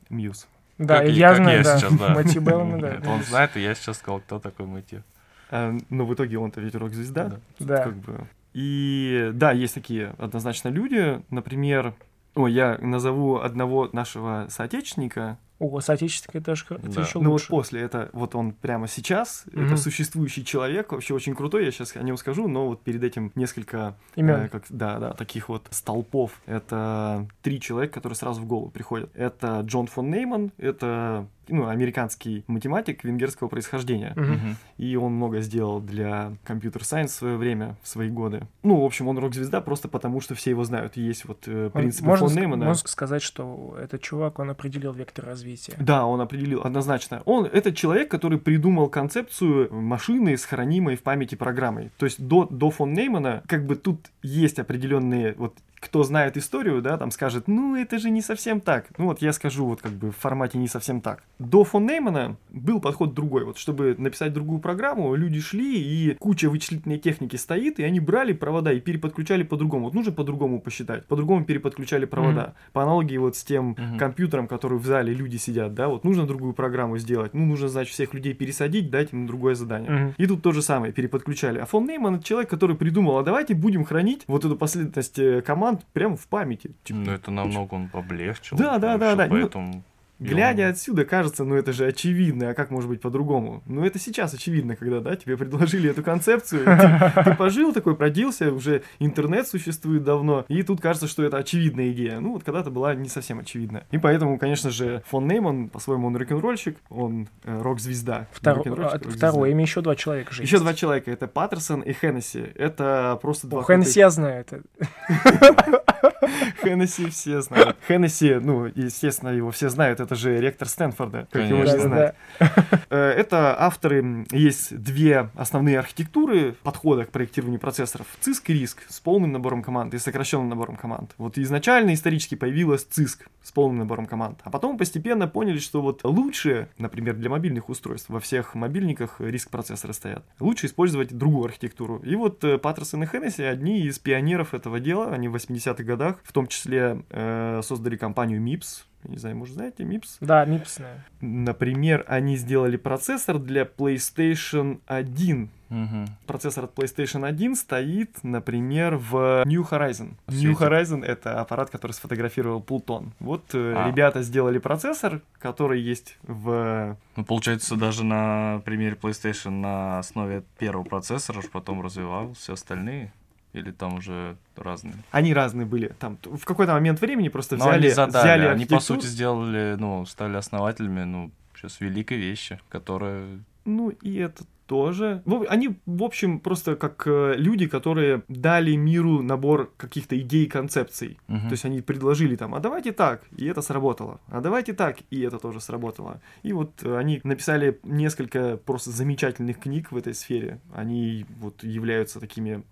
[0.09, 0.47] Мьюз.
[0.79, 1.79] Да, Как и- я как знаю, я да.
[1.79, 2.09] сейчас, да.
[2.15, 2.91] Мэтью Беллами, да.
[2.95, 5.03] Это он знает, и я сейчас сказал, кто такой Мэтью.
[5.51, 7.25] А, но в итоге он-то ведь рок-звезда.
[7.25, 7.41] Да.
[7.59, 7.83] Да.
[7.83, 8.21] Как бы.
[8.63, 11.95] И да, есть такие однозначно люди, например,
[12.35, 17.01] ой, я назову одного нашего соотечественника, О, соотечественника это, ж х- это Да.
[17.03, 17.49] еще ну вот лучше.
[17.49, 19.65] после, это вот он прямо сейчас, Мгм.
[19.67, 23.31] это существующий человек, вообще очень крутой, я сейчас о нем скажу, но вот перед этим
[23.37, 24.35] несколько, Имен.
[24.43, 26.33] э, как, да, да, таких вот столпов.
[26.47, 29.11] Это три человека, которые сразу в голову приходят.
[29.15, 34.13] Это Джон фон Нейман, это ну, американский математик венгерского происхождения.
[34.17, 34.29] Мгм.
[34.33, 34.57] Мгм.
[34.77, 38.43] И он много сделал для компьютер-сайенс в свое время, в свои годы.
[38.63, 40.97] Ну, в общем, он рок-звезда просто потому, что все его знают.
[40.97, 42.67] И Есть вот э, Он- можно, фон Неймана.
[42.67, 45.75] можно сказать, что этот чувак, он определил вектор развития.
[45.79, 47.23] Да, он определил однозначно.
[47.25, 51.91] Он это человек, который придумал концепцию машины с хранимой в памяти программой.
[51.99, 56.83] То есть до, до фон Неймана как бы тут есть определенные вот кто знает историю,
[56.83, 58.87] да, там скажет, ну это же не совсем так.
[58.99, 61.23] Ну вот я скажу вот как бы в формате не совсем так.
[61.39, 63.45] До фон Неймана был подход другой.
[63.45, 68.33] Вот чтобы написать другую программу, люди шли и куча вычислительной техники стоит, и они брали
[68.33, 69.85] провода и переподключали по-другому.
[69.87, 71.07] Вот нужно по-другому посчитать.
[71.07, 72.55] По-другому переподключали провода.
[72.73, 73.99] По аналогии вот с тем Мгм.
[73.99, 77.35] компьютером, который в зале люди сидят, да, вот нужно другую программу сделать.
[77.35, 79.91] Ну, нужно, значит, всех людей пересадить, дать им другое задание.
[79.91, 80.15] Мгм.
[80.17, 81.59] И тут то же самое, переподключали.
[81.59, 85.43] А фон Нейман это человек, который придумал, а давайте будем хранить вот эту последовательность э,
[85.69, 86.71] команд прямо в памяти.
[86.85, 88.57] Типа, Ну, это намного он облегчил.
[88.57, 89.27] Да, да, да, да.
[89.27, 89.83] Ну, Поэтому...
[90.19, 93.63] Глядя он- отсюда, кажется, ну это же очевидно, а как может быть по-другому?
[93.67, 98.53] Ну это сейчас очевидно, когда, да, тебе предложили эту концепцию, ты, ты пожил такой, продился,
[98.53, 102.21] уже интернет существует давно, и тут кажется, что это очевидная идея.
[102.21, 103.85] Ну вот когда-то была не совсем очевидна.
[103.91, 108.27] И поэтому, конечно же, фон Нейман, по-своему, он рок-н-ролльщик, он э, рок-звезда.
[108.43, 109.01] А, рок-звезда.
[109.11, 110.63] Второе, имя еще два человека же Еще есть.
[110.65, 112.45] два человека, это Паттерсон и Хеннесси.
[112.55, 114.41] Это просто два Хеннесси я знаю.
[114.41, 114.63] Это...
[116.63, 117.77] Хеннесси все знают.
[117.89, 122.15] Хеннесси, ну, естественно, его все знают, это же ректор Стэнфорда, как его не знать.
[122.91, 128.07] Э, Это авторы, есть две основные архитектуры подхода к проектированию процессоров.
[128.23, 131.15] CISC и RISC с полным набором команд и сокращенным набором команд.
[131.19, 134.41] Вот изначально исторически появилась CISC с полным набором команд.
[134.43, 139.51] А потом постепенно поняли, что вот лучше, например, для мобильных устройств, во всех мобильниках RISC
[139.51, 141.99] процессоры стоят, лучше использовать другую архитектуру.
[141.99, 146.21] И вот э, Паттерсон и Хеннесси одни из пионеров этого дела, они в 80-х годах,
[146.23, 150.19] в том числе э, создали компанию MIPS, я не знаю, может, знаете, MIPS?
[150.21, 151.01] Да, Мипс знаю.
[151.21, 155.51] Например, они сделали процессор для PlayStation 1.
[155.69, 156.07] Мгм.
[156.27, 160.15] Процессор от PlayStation 1 стоит, например, в New Horizon.
[160.27, 160.61] New Светит.
[160.61, 163.13] Horizon— это аппарат, который сфотографировал Плутон.
[163.21, 163.89] Вот э, А.
[163.89, 166.97] ребята сделали процессор, который есть в...
[167.17, 173.13] Ну, получается, даже на примере PlayStation на основе первого процессора ж потом развивал все остальные?
[173.59, 174.95] Или там уже разные?
[175.11, 175.95] Они разные были.
[175.99, 180.07] Там в какой-то момент времени просто взяли, они задали, взяли они, по сути, сделали, ну,
[180.07, 183.27] стали основателями, ну, сейчас великой вещи, которая...
[183.69, 185.23] Ну и это тоже.
[185.25, 190.49] В- Они, в общем, просто как э, люди, которые дали миру набор каких-то идей и
[190.49, 191.19] концепций.
[191.29, 191.49] Мгм.
[191.49, 194.21] То есть они предложили там, а давайте так, и это сработало.
[194.29, 196.21] А давайте так, и это тоже сработало.
[196.43, 200.59] И вот э, они написали несколько просто замечательных книг в этой сфере.
[200.75, 202.63] Они вот являются такими...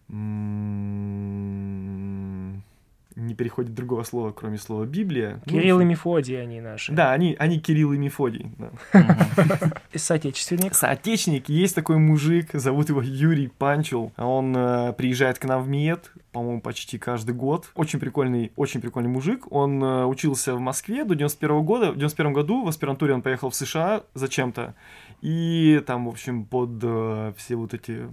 [3.16, 5.40] Не переходит другого слова, кроме слова Библия.
[5.46, 6.92] Ну, Кирилл и Мефодий они наши.
[6.92, 8.52] Да, они, они Кирилл и Мефодий.
[8.58, 8.70] да.
[9.94, 10.74] Соотечественник.
[10.74, 14.12] Соотечественник, есть такой мужик, зовут его Юрий Панчул.
[14.18, 17.70] Он э, приезжает к нам в МИЭТ, по-моему, почти каждый год.
[17.74, 19.50] Очень прикольный, очень прикольный мужик.
[19.50, 21.92] Он э, учился в Москве до 91 года.
[21.92, 24.74] В 91 году в аспирантуре он поехал в США зачем-то.
[25.22, 28.08] И там, в общем, под э, все вот эти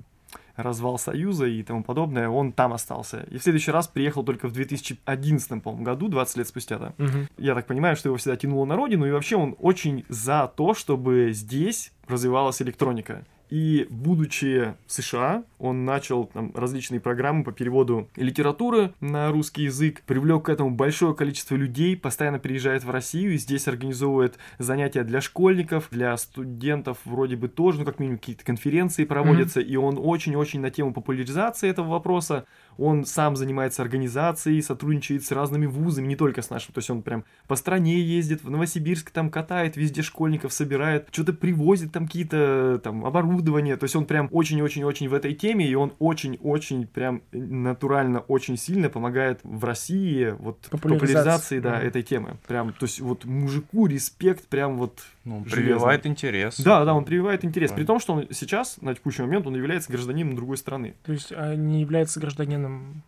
[0.56, 3.26] развал Союза и тому подобное, он там остался.
[3.32, 6.94] И в следующий раз приехал только в 2011, по-моему, году, 20 лет спустя, да.
[6.98, 7.28] Мгм.
[7.38, 10.74] Я так понимаю, что его всегда тянуло на родину, и вообще он очень за то,
[10.74, 13.26] чтобы здесь развивалась электроника.
[13.54, 20.02] И будучи в США, он начал там, различные программы по переводу литературы на русский язык,
[20.08, 25.22] привлек к этому большое количество людей, постоянно приезжает в Россию и здесь организовывает занятия для
[25.22, 30.60] школьников, для студентов вроде бы тоже, ну как минимум какие-то конференции проводятся, и он очень-очень
[30.60, 32.46] на тему популяризации этого вопроса,
[32.78, 37.02] он сам занимается организацией, сотрудничает с разными вузами, не только с нашим, то есть он
[37.02, 42.80] прям по стране ездит, в Новосибирск там катает, везде школьников собирает, что-то привозит там какие-то
[42.84, 48.20] там оборудование, то есть он прям очень-очень-очень в этой теме, и он очень-очень прям натурально
[48.22, 51.14] очень сильно помогает в России вот Популяризации.
[51.14, 51.88] популяризации, да, Мгм.
[51.88, 52.38] этой темы.
[52.48, 56.60] Прям, то есть вот мужику респект прям вот Ну, прививает интерес.
[56.60, 57.70] да, да, он прививает интерес.
[57.72, 57.88] При Правильно.
[57.88, 60.96] том, что он сейчас, на текущий момент, он является гражданином другой страны.
[61.06, 62.62] То есть а, не является гражданином...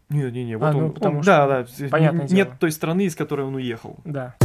[0.10, 2.38] Не-не-не, вот А, ну, он, потому он- что- да, да, понятное н- дело.
[2.38, 3.98] нет той страны, из которой он уехал.
[4.06, 4.36] Да.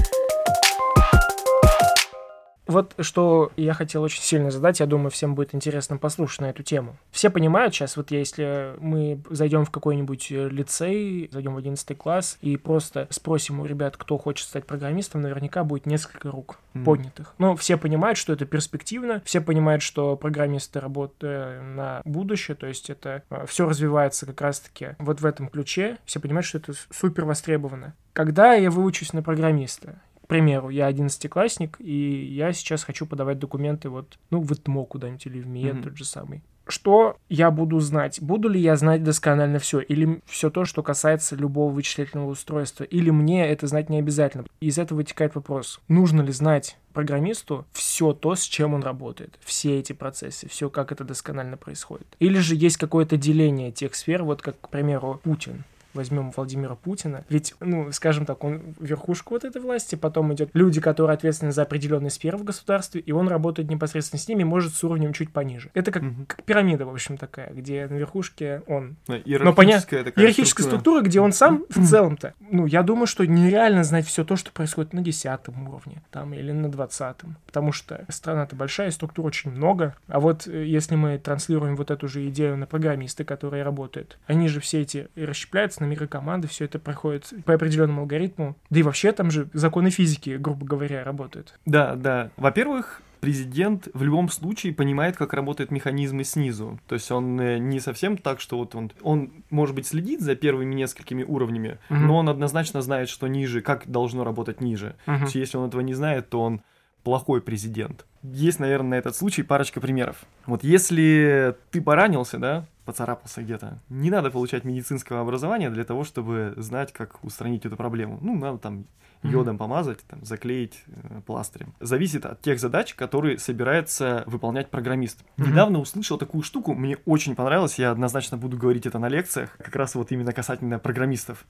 [2.70, 6.62] Вот что я хотел очень сильно задать, я думаю, всем будет интересно послушать на эту
[6.62, 6.96] тему.
[7.10, 12.38] Все понимают сейчас, вот если мы зайдем в какой-нибудь э, лицей, зайдем в 11 класс
[12.40, 16.84] и просто спросим у ребят, кто хочет стать программистом, наверняка будет несколько рук Мгм.
[16.84, 17.34] поднятых.
[17.38, 22.88] Но все понимают, что это перспективно, все понимают, что программисты работают на будущее, то есть
[22.90, 27.94] это все развивается как раз-таки вот в этом ключе, все понимают, что это супер востребовано.
[28.12, 34.18] Когда я выучусь на программиста, примеру, я одиннадцатиклассник, и я сейчас хочу подавать документы вот,
[34.30, 35.82] ну, в ИТМО куда-нибудь или в МИЭД Мгм.
[35.82, 36.42] тот же самый.
[36.68, 38.20] Что я буду знать?
[38.22, 39.80] Буду ли я знать досконально все?
[39.80, 42.84] Или все то, что касается любого вычислительного устройства?
[42.84, 44.44] Или мне это знать не обязательно?
[44.60, 45.80] Из этого вытекает вопрос.
[45.88, 49.36] Нужно ли знать программисту все то, с чем он работает?
[49.40, 52.06] Все эти процессы, все, как это досконально происходит?
[52.20, 55.64] Или же есть какое-то деление тех сфер, вот как, к примеру, Путин?
[55.94, 60.80] Возьмем Владимира Путина, ведь, ну, скажем так, он верхушка вот этой власти, потом идет люди,
[60.80, 64.84] которые ответственны за определенные сферы в государстве, и он работает непосредственно с ними, может с
[64.84, 65.70] уровнем чуть пониже.
[65.74, 66.26] Это как, Мгм.
[66.26, 68.96] как пирамида, в общем, такая, где на верхушке он.
[69.06, 74.06] Да, понятно, Иерархическая структура, где он сам в целом-то, ну, я думаю, что нереально знать
[74.06, 78.90] все то, что происходит на десятом уровне, там, или на двадцатом, потому что страна-то большая,
[78.90, 83.24] структур очень много, а вот э, если мы транслируем вот эту же идею на программисты,
[83.24, 88.56] которые работают, они же все эти расщепляются на микрокоманды, все это проходит по определенному алгоритму,
[88.70, 91.58] да и вообще там же законы физики, грубо говоря, работают.
[91.66, 92.30] Да, да.
[92.36, 96.80] Во-первых, президент в любом случае понимает, как работают механизмы снизу.
[96.86, 100.34] То есть он э, не совсем так, что вот он, он может быть, следит за
[100.36, 102.06] первыми несколькими уровнями, Мгм.
[102.06, 104.96] но он однозначно знает, что ниже, как должно работать ниже.
[105.04, 106.62] То есть если он этого не знает, то он
[107.02, 108.04] плохой президент.
[108.22, 110.16] Есть, наверное, на этот случай парочка примеров.
[110.46, 116.54] Вот если ты поранился, да, поцарапался где-то, не надо получать медицинского образования для того, чтобы
[116.56, 118.18] знать, как устранить эту проблему.
[118.20, 118.86] Ну, надо там
[119.22, 121.72] йодом помазать, там, заклеить э, пластырем.
[121.78, 125.22] Зависит от тех задач, которые собирается выполнять программист.
[125.36, 125.50] Мгм.
[125.50, 129.76] Недавно услышал такую штуку, мне очень понравилось, я однозначно буду говорить это на лекциях, как
[129.76, 131.44] раз вот именно касательно программистов.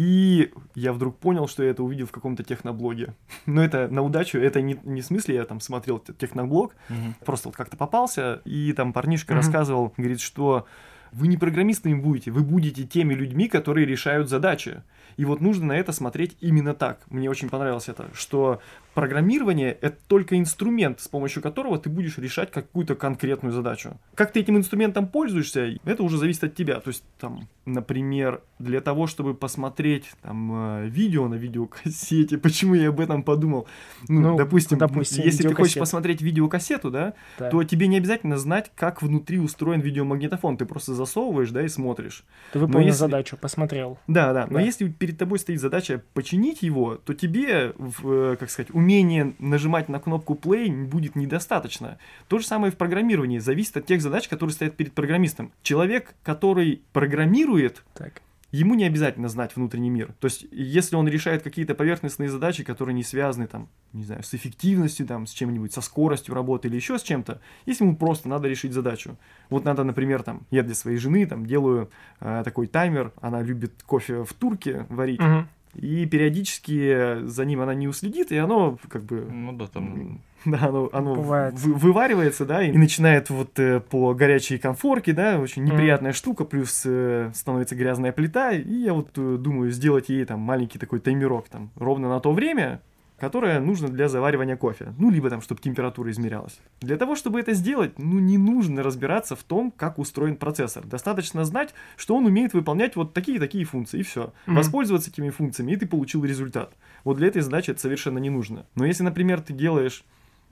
[0.00, 3.12] И я вдруг понял, что я это увидел в каком-то техноблоге.
[3.44, 7.16] Но это на удачу, это не, не в смысле я там смотрел техноблог, Мгм.
[7.22, 9.42] просто вот как-то попался, и там парнишка Мгм.
[9.42, 10.66] рассказывал, говорит, что
[11.12, 14.82] вы не программистами будете, вы будете теми людьми, которые решают задачи.
[15.18, 17.00] И вот нужно на это смотреть именно так.
[17.10, 18.62] Мне очень понравилось это, что
[18.94, 23.98] программирование— это только инструмент, с помощью которого ты будешь решать какую-то конкретную задачу.
[24.14, 26.80] Как ты этим инструментом пользуешься, это уже зависит от тебя.
[26.80, 32.88] То есть, там, например, для того, чтобы посмотреть там, э, видео на видеокассете, почему я
[32.88, 33.66] об этом подумал?
[34.08, 37.50] Ну, Ну, допустим, допустим, если ты хочешь посмотреть видеокассету, да, Да.
[37.50, 40.56] то тебе не обязательно знать, как внутри устроен видеомагнитофон.
[40.56, 42.24] Ты просто засовываешь, да, и смотришь.
[42.52, 43.98] Ты выполнил если- задачу, посмотрел.
[44.06, 44.46] Да, да.
[44.46, 44.60] Но Да.
[44.62, 47.72] если перед тобой стоит задача починить его, то тебе,
[48.04, 51.98] э, как сказать, умение нажимать на кнопку play будет недостаточно.
[52.28, 53.38] То же самое в программировании.
[53.38, 55.52] Зависит от тех задач, которые стоят перед программистом.
[55.62, 58.22] Человек, который программирует, Так.
[58.52, 60.14] ему не обязательно знать внутренний мир.
[60.18, 64.34] То есть, если он решает какие-то поверхностные задачи, которые не связаны, там, не знаю, с
[64.34, 68.48] эффективностью, там, с чем-нибудь, со скоростью работы или еще с чем-то, если ему просто надо
[68.48, 69.16] решить задачу.
[69.50, 71.90] Вот надо, например, там, я для своей жены там делаю
[72.20, 75.48] э, такой таймер, она любит кофе в турке варить, Мгм.
[75.74, 80.20] И периодически за ним она не уследит, и оно как бы Ну да, там...
[80.44, 81.54] да, оно, оно Бывает.
[81.58, 86.82] вы- вываривается, да, и начинает вот э, по горячей конфорке, да, очень неприятная штука, плюс
[86.86, 91.48] э, становится грязная плита, и я вот э, думаю сделать ей там маленький такой таймерок,
[91.48, 92.80] там, ровно на то время
[93.20, 94.94] которое нужно для заваривания кофе.
[94.98, 96.58] Ну, либо там, чтобы температура измерялась.
[96.80, 100.84] Для того, чтобы это сделать, ну, не нужно разбираться в том, как устроен процессор.
[100.86, 104.32] Достаточно знать, что он умеет выполнять вот такие-такие функции, и все.
[104.46, 104.56] Мгм.
[104.56, 106.72] Воспользоваться этими функциями, и ты получил результат.
[107.04, 108.66] Вот для этой задачи это совершенно не нужно.
[108.74, 110.04] Но если, например, ты делаешь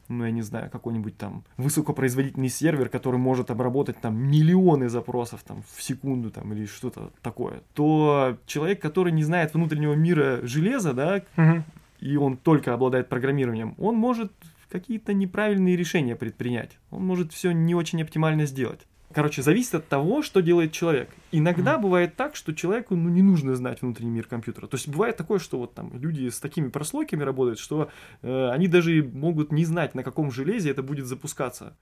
[0.09, 5.62] ну, я не знаю, какой-нибудь там высокопроизводительный сервер, который может обработать там миллионы запросов там
[5.74, 11.22] в секунду там или что-то такое, то человек, который не знает внутреннего мира железа, да,
[11.37, 11.62] Мгм.
[12.00, 14.32] И он только обладает программированием, он может
[14.68, 16.78] какие-то неправильные решения предпринять.
[16.90, 18.80] Он может все не очень оптимально сделать.
[19.14, 21.08] Короче, зависит от того, что делает человек.
[21.32, 21.82] Иногда Мгм.
[21.82, 24.66] бывает так, что человеку ну, не нужно знать внутренний мир компьютера.
[24.66, 27.88] То есть бывает такое, что вот там люди с такими прослойками работают, что
[28.20, 31.74] э, они даже могут не знать, на каком железе это будет запускаться.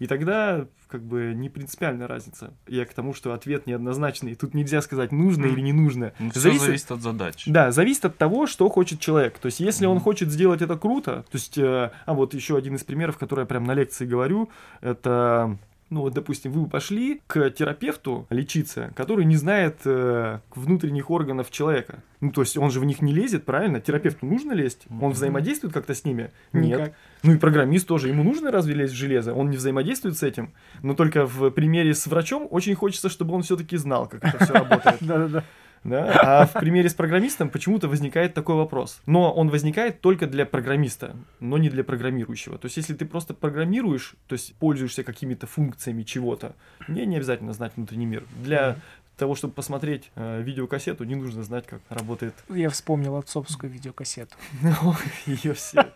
[0.00, 2.52] И тогда как бы не принципиальная разница.
[2.66, 4.34] Я к тому, что ответ неоднозначный.
[4.34, 5.54] Тут нельзя сказать, нужно Мгм.
[5.54, 6.12] или не нужно.
[6.18, 7.44] Ну, Зависит- зависит от задач.
[7.46, 9.38] Да, зависит от того, что хочет человек.
[9.38, 10.04] То есть, если он Мгм.
[10.04, 13.46] хочет сделать это круто, то есть, э, а вот еще один из примеров, который я
[13.46, 15.56] прям на лекции говорю, это,
[15.90, 22.02] ну вот, допустим, вы пошли к терапевту лечиться, который не знает э, внутренних органов человека.
[22.20, 23.80] Ну, то есть, он же в них не лезет, правильно?
[23.80, 24.86] Терапевту нужно лезть?
[25.00, 26.30] Он взаимодействует как-то с ними?
[26.52, 26.78] Нет.
[26.80, 26.94] Никак.
[27.22, 29.34] Ну и программист тоже, ему нужно разве лезть в железо?
[29.34, 30.52] Он не взаимодействует с этим.
[30.82, 34.52] Но только в примере с врачом очень хочется, чтобы он все-таки знал, как это все
[34.54, 34.96] работает.
[35.00, 35.44] Да-да-да.
[35.84, 36.12] Да?
[36.22, 39.00] А в примере с программистом почему-то возникает такой вопрос.
[39.06, 42.58] Но он возникает только для программиста, но не для программирующего.
[42.58, 46.54] То есть, если ты просто программируешь, то есть пользуешься какими-то функциями чего-то,
[46.88, 48.24] мне не обязательно знать внутренний мир.
[48.42, 48.76] Для
[49.16, 54.34] того, чтобы посмотреть э, видеокассету, не нужно знать, как работает Я вспомнил отцовскую видеокассету.
[55.26, 55.86] ее все.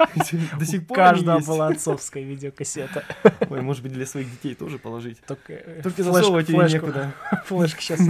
[0.58, 3.04] До сих пор каждого была отцовская видеокассета.
[3.50, 5.20] Ой, может быть, для своих детей тоже положить.
[5.26, 7.12] Только, э, засовывать ее некуда.
[7.46, 8.00] Флешки сейчас.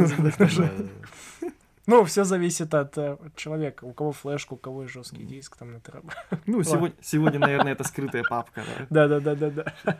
[1.88, 3.86] Ну, все зависит от э, от человека.
[3.86, 6.12] У кого флешка, у кого жесткий диск, там на тераб-
[6.46, 8.86] Ну, сегодня, сегодня, наверное, это скрытая папка, да.
[9.08, 9.98] Да-да-да-да-да.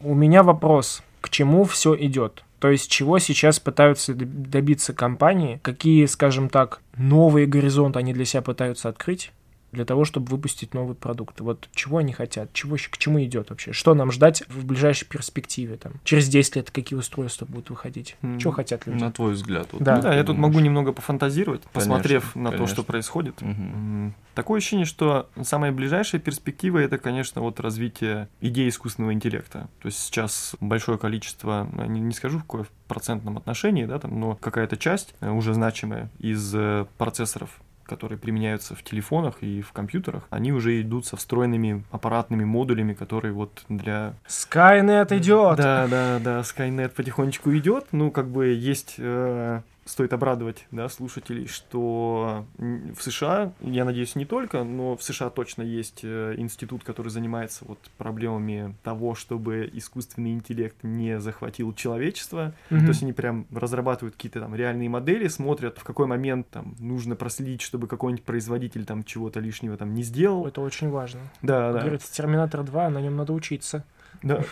[0.00, 1.04] У меня вопрос.
[1.20, 2.42] К чему все идет?
[2.58, 5.60] То есть, чего сейчас пытаются добиться компании?
[5.62, 9.30] Какие, скажем так, новые горизонты они для себя пытаются открыть?
[9.72, 11.40] Для того, чтобы выпустить новый продукт.
[11.40, 15.76] Вот чего они хотят, чего, к чему идет вообще, что нам ждать в ближайшей перспективе,
[15.76, 18.38] там, через 10 лет какие устройства будут выходить, Мгм.
[18.38, 19.00] чего хотят люди.
[19.02, 19.68] На твой взгляд.
[19.72, 19.96] вот Да.
[19.96, 22.74] Ну да, я тут могу немного пофантазировать, посмотрев на то, конечно.
[22.74, 23.40] что происходит.
[23.42, 29.68] М, Такое ощущение, что самая ближайшая перспектива это, конечно, вот развитие идеи искусственного интеллекта.
[29.82, 33.98] То есть сейчас большое количество, ну, не, не скажу в какое в процентном отношении, да,
[33.98, 37.50] там, но какая-то часть э, уже значимая из э, процессоров
[37.90, 43.32] которые применяются в телефонах и в компьютерах, они уже идут со встроенными аппаратными модулями, которые
[43.32, 45.56] вот для Skynet идет.
[45.56, 47.88] да, да, да, Skynet потихонечку идет.
[47.92, 54.24] Ну, как бы есть, э, стоит обрадовать, да, слушателей, что в США, я надеюсь, не
[54.24, 60.32] только, но в США точно есть э, институт, который занимается вот проблемами того, чтобы искусственный
[60.32, 62.54] интеллект не захватил человечество.
[62.70, 62.82] Мгм.
[62.82, 67.16] То есть они прям разрабатывают какие-то там реальные модели, смотрят, в какой момент там нужно
[67.16, 70.46] проследить, чтобы какой-нибудь производитель там чего-то лишнего там не сделал.
[70.46, 71.20] Это очень важно.
[71.42, 71.80] Да, да.
[71.80, 73.84] Говорится, Терминатор 2, на нем надо учиться.
[74.22, 74.42] Да,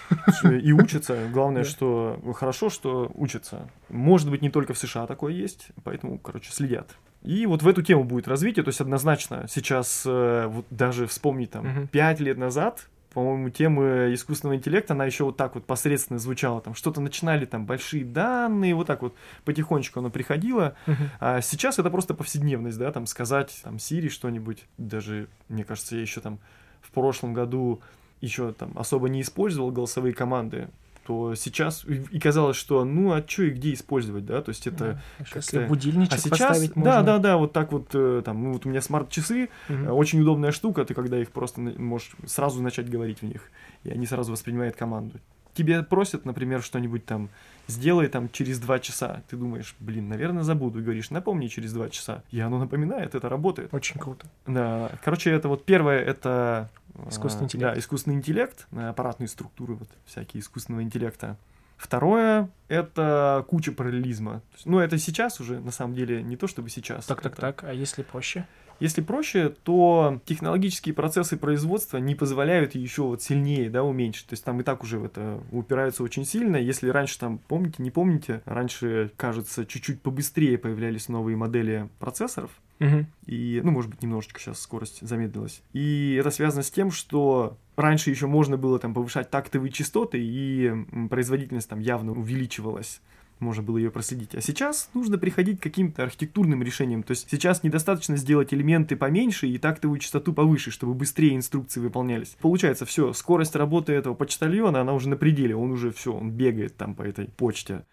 [0.44, 1.28] и учатся.
[1.32, 1.68] Главное, Да.
[1.68, 3.68] что хорошо, что учатся.
[3.88, 6.90] Может быть, не только в США такое есть, поэтому, короче, следят.
[7.22, 11.50] И вот в эту тему будет развитие, то есть однозначно сейчас э, вот даже вспомнить
[11.50, 16.60] там пять лет назад, по-моему, тема искусственного интеллекта, она еще вот так вот посредственно звучала,
[16.60, 21.10] там что-то начинали там большие данные, вот так вот потихонечку оно приходило, Мгм.
[21.18, 26.02] а сейчас это просто повседневность, да, там сказать там Сири что-нибудь, даже, мне кажется, я
[26.02, 26.38] еще там
[26.80, 27.80] в прошлом году
[28.20, 30.68] еще там особо не использовал голосовые команды,
[31.06, 35.00] то сейчас и казалось, что ну а что и где использовать, да, то есть это...
[35.20, 37.02] Если как-то- будильничек А сейчас, поставить да, можно.
[37.02, 40.52] да, да, вот так вот, э, там, ну вот у меня смарт-часы, э, очень удобная
[40.52, 43.40] штука, ты когда их просто можешь сразу начать говорить в них,
[43.84, 45.18] и они сразу воспринимают команду.
[45.54, 47.30] Тебе просят, например, что-нибудь там,
[47.66, 49.22] сделай там через два часа.
[49.28, 50.78] Ты думаешь, блин, наверное, забуду.
[50.78, 52.22] И говоришь, напомни через два часа.
[52.30, 53.74] И оно напоминает, это работает.
[53.74, 54.26] Очень круто.
[54.46, 56.70] Да, короче, это вот первое, это...
[57.08, 57.74] Искусственный интеллект.
[57.74, 61.36] Да, искусственный интеллект, э, аппаратные структуры, вот всякие искусственного интеллекта.
[61.76, 64.42] Второе, это куча параллелизма.
[64.64, 67.06] Ну, это сейчас уже, на самом деле, не то чтобы сейчас.
[67.06, 67.64] Так, так, это- так.
[67.64, 68.46] А если проще?
[68.80, 74.26] Если проще, то технологические процессы производства не позволяют еще вот сильнее, да, уменьшить.
[74.26, 76.56] То есть там и так уже в это упираются очень сильно.
[76.56, 83.06] Если раньше там, помните, не помните, раньше, кажется, чуть-чуть побыстрее появлялись новые модели процессоров, Мгм.
[83.26, 85.62] и, ну, может быть, немножечко сейчас скорость замедлилась.
[85.72, 90.72] И это связано с тем, что раньше еще можно было там повышать тактовые частоты, и
[91.10, 93.00] производительность там явно увеличивалась.
[93.40, 94.34] можно было ее проследить.
[94.34, 97.02] А сейчас нужно приходить к каким-то архитектурным решениям.
[97.02, 102.36] То есть сейчас недостаточно сделать элементы поменьше и тактовую частоту повыше, чтобы быстрее инструкции выполнялись.
[102.40, 106.76] Получается, все, скорость работы этого почтальона, она уже на пределе, он уже все, он бегает
[106.76, 107.84] там по этой почте.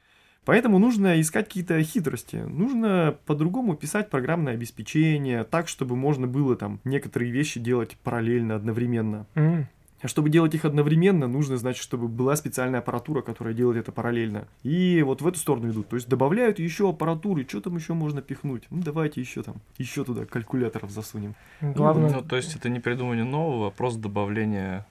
[0.46, 2.38] Поэтому нужно искать какие-то хитрости.
[2.38, 9.26] Нужно по-другому писать программное обеспечение, так, чтобы можно было там некоторые вещи делать параллельно, одновременно.
[9.36, 9.68] М,
[10.02, 14.48] А чтобы делать их одновременно, нужно, значит, чтобы была специальная аппаратура, которая делает это параллельно.
[14.62, 15.88] И вот в эту сторону идут.
[15.88, 18.64] То есть добавляют еще аппаратуры, что там еще можно пихнуть?
[18.70, 21.34] Ну, давайте еще там, еще туда калькуляторов засунем.
[21.62, 24.86] Главное, Ну, то есть это не придумывание нового, а просто добавление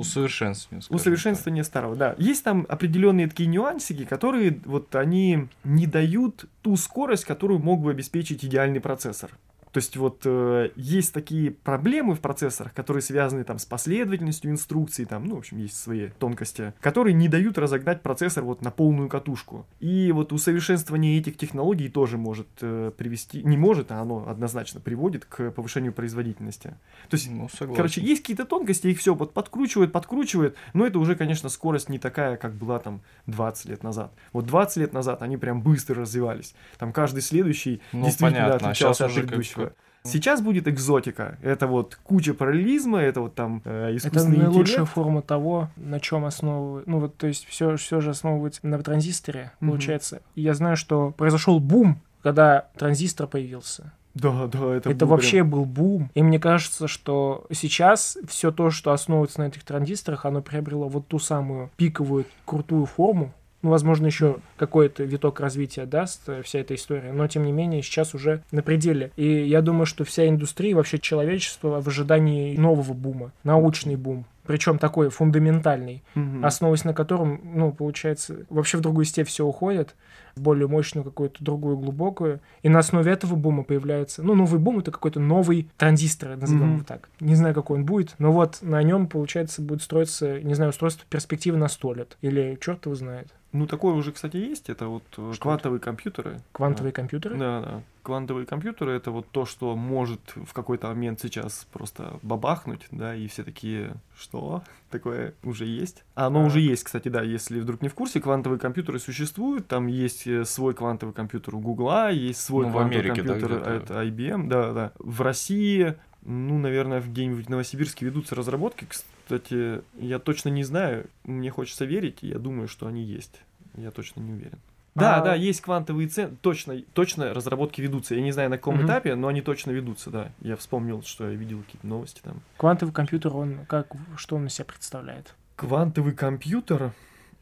[0.00, 0.82] усовершенствования.
[0.82, 2.14] скажем Усовершенствование старого, да.
[2.18, 7.90] Есть там определенные такие нюансики, которые вот они не дают ту скорость, которую мог бы
[7.90, 9.30] обеспечить идеальный процессор.
[9.76, 15.04] То есть вот э, есть такие проблемы в процессорах, которые связаны там с последовательностью инструкций,
[15.04, 19.10] там, ну, в общем, есть свои тонкости, которые не дают разогнать процессор вот на полную
[19.10, 19.66] катушку.
[19.78, 25.26] И вот усовершенствование этих технологий тоже может э, привести, не может, а оно однозначно приводит
[25.26, 26.78] к повышению производительности.
[27.10, 27.30] То есть.
[27.30, 27.76] Ну, согласен.
[27.76, 31.98] Короче, есть какие-то тонкости, их все вот подкручивают, подкручивают, но это уже, конечно, скорость не
[31.98, 34.10] такая, как была там 20 лет назад.
[34.32, 36.54] Вот 20 лет назад они прям быстро развивались.
[36.78, 39.65] Там каждый следующий Ну, действительно понятно, а отличался щас от предыдущего.
[40.06, 41.38] Сейчас будет экзотика.
[41.42, 44.92] Это вот куча параллелизма, это вот там э, это искусственный наилучшая интеллект.
[44.92, 46.86] форма того, на чем основывают.
[46.86, 50.22] Ну вот, то есть все, все же основывается на транзисторе, получается.
[50.34, 53.92] И я знаю, что произошел бум, когда транзистор появился.
[54.16, 56.10] Да, да, это, Это, был вообще был бум.
[56.14, 61.06] И мне кажется, что сейчас все то, что основывается на этих транзисторах, оно приобрело вот
[61.06, 63.34] ту самую пиковую крутую форму.
[63.66, 67.82] Ну, возможно, еще какой-то виток развития даст э, вся эта история, но тем не менее
[67.82, 69.10] сейчас уже на пределе.
[69.16, 74.24] И я думаю, что вся индустрия, вообще человечество в ожидании нового бума, научный бум.
[74.46, 76.44] Причем такой фундаментальный, Мгм.
[76.44, 79.94] основываясь на котором, ну, получается, вообще в другую степь все уходит,
[80.34, 82.40] в более мощную какую-то другую глубокую.
[82.62, 86.74] И на основе этого бума появляется, ну, новый бум это какой-то новый транзистор, назовем Мгм.
[86.74, 87.08] его так.
[87.20, 91.06] Не знаю, какой он будет, но вот на нем, получается, будет строиться, не знаю, устройство
[91.08, 92.16] перспективы на 100 лет.
[92.20, 93.28] Или черт его знает.
[93.52, 94.68] Ну, такое уже, кстати, есть.
[94.68, 96.40] Это вот э, Что квантовые компьютеры.
[96.52, 97.38] Квантовые компьютеры.
[97.38, 97.82] Да, да.
[98.06, 103.26] Квантовые компьютеры это вот то, что может в какой-то момент сейчас просто бабахнуть, да, и
[103.26, 106.04] все такие, что такое уже есть.
[106.14, 106.46] А оно А.
[106.46, 110.44] уже есть, кстати, да, если вдруг не в курсе, квантовые компьютеры существуют, там есть э,
[110.44, 113.70] свой квантовый компьютер у Гугла, есть свой Ну, в квантовый Америке, да, компьютер, где-то.
[113.70, 114.92] это IBM, да, да.
[115.00, 121.06] В России, ну, наверное, в где-нибудь в Новосибирске ведутся разработки, кстати, я точно не знаю,
[121.24, 123.40] мне хочется верить, и я думаю, что они есть.
[123.74, 124.60] Я точно не уверен.
[124.96, 128.14] Да, А- да, есть квантовые цены, точно, точно разработки ведутся.
[128.14, 128.86] Я не знаю, на каком Мгм.
[128.86, 130.30] этапе, но они точно ведутся, да.
[130.40, 132.40] Я вспомнил, что я видел какие-то новости там.
[132.56, 135.34] Квантовый компьютер, он как, что он из себя представляет?
[135.56, 136.92] Квантовый компьютер.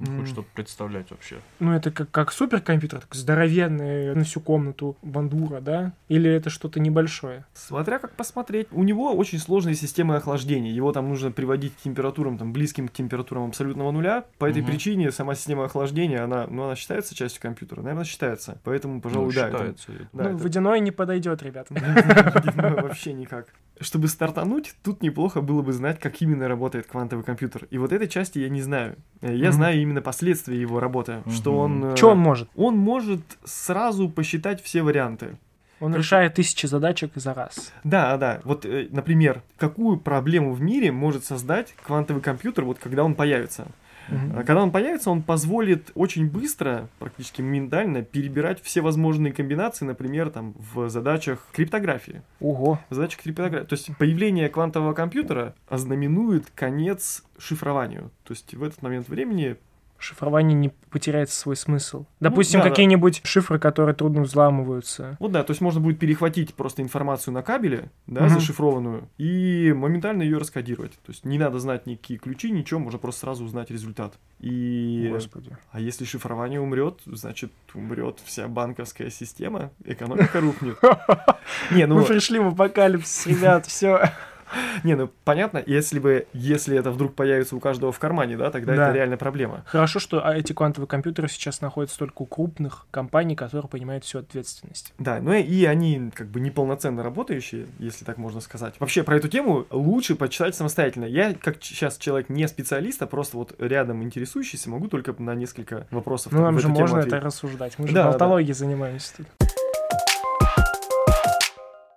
[0.07, 1.37] М, Хоть что-то представлять вообще.
[1.61, 5.93] Ну, это как, как суперкомпьютер, так здоровенный, на всю комнату бандура, да?
[6.09, 7.45] Или это что-то небольшое?
[7.55, 8.69] Смотря как посмотреть.
[8.71, 10.71] У него очень сложные системы охлаждения.
[10.73, 14.25] Его там нужно приводить к температурам, там, близким к температурам абсолютного нуля.
[14.39, 14.71] По этой Мгм.
[14.71, 17.83] причине сама система охлаждения, она, ну, она считается частью компьютера?
[17.83, 18.59] Наверное, считается.
[18.65, 19.49] Поэтому, пожалуй, Ну, да.
[19.49, 19.93] это- считается.
[20.13, 21.75] да, ну, это- водяной не подойдет, ребята.
[22.35, 23.47] Водяной вообще никак.
[23.81, 27.67] Чтобы стартануть, тут неплохо было бы знать, как именно работает квантовый компьютер.
[27.71, 28.97] И вот этой части я не знаю.
[29.21, 29.53] Э, Я Мгм.
[29.53, 31.23] знаю именно последствия его работы.
[31.29, 31.83] Что Мгм.
[31.85, 31.93] он...
[31.93, 32.49] э, Что он может?
[32.55, 35.37] Он может сразу посчитать все варианты.
[35.81, 37.73] Он Как- решает тысячи задачек за раз.
[37.83, 38.41] Да, да.
[38.45, 43.67] Вот, э, например, какую проблему в мире может создать квантовый компьютер, вот когда он появится?
[44.09, 50.31] А Когда он появится, он позволит очень быстро, практически моментально, перебирать все возможные комбинации, например,
[50.31, 52.23] там, в задачах криптографии.
[52.41, 52.81] Ого.
[52.91, 53.67] В задачах криптографии.
[53.67, 58.11] То есть появление квантового компьютера ознаменует конец шифрованию.
[58.25, 59.57] То есть в этот момент времени
[60.05, 62.05] Шифрование не потеряет свой смысл.
[62.21, 62.71] Допустим, да, да.
[62.71, 65.17] какие-нибудь шифры, которые трудно взламываются.
[65.19, 68.35] Вот да, то есть можно будет перехватить просто информацию на кабеле, да, Мгм.
[68.35, 70.93] зашифрованную, и моментально ее раскодировать.
[70.93, 74.19] То есть не надо знать никакие ключи, ничего, можно просто сразу узнать результат.
[74.41, 75.09] И...
[75.11, 75.57] Господи.
[75.73, 80.77] А если шифрование умрет, значит умрет вся банковская система, экономика рухнет.
[81.71, 84.13] Не, ну, Мы пришли в апокалипсис, ребят, все.
[84.85, 88.75] не, ну понятно, если бы, если это вдруг появится у каждого в кармане, да, тогда
[88.75, 88.87] Да.
[88.89, 89.63] это реально проблема.
[89.67, 94.19] Хорошо, что а, эти квантовые компьютеры сейчас находятся только у крупных компаний, которые понимают всю
[94.19, 94.93] ответственность.
[94.99, 98.75] Да, ну и они как бы неполноценно работающие, если так можно сказать.
[98.79, 101.05] Вообще про эту тему лучше почитать самостоятельно.
[101.05, 105.87] Я, как сейчас человек не специалист, а просто вот рядом интересующийся, могу только на несколько
[105.91, 107.17] вопросов Ну, нам же можно ответить.
[107.19, 107.79] это рассуждать.
[107.79, 108.11] Мы же Да, да.
[108.11, 109.27] болтологией занимаемся тут.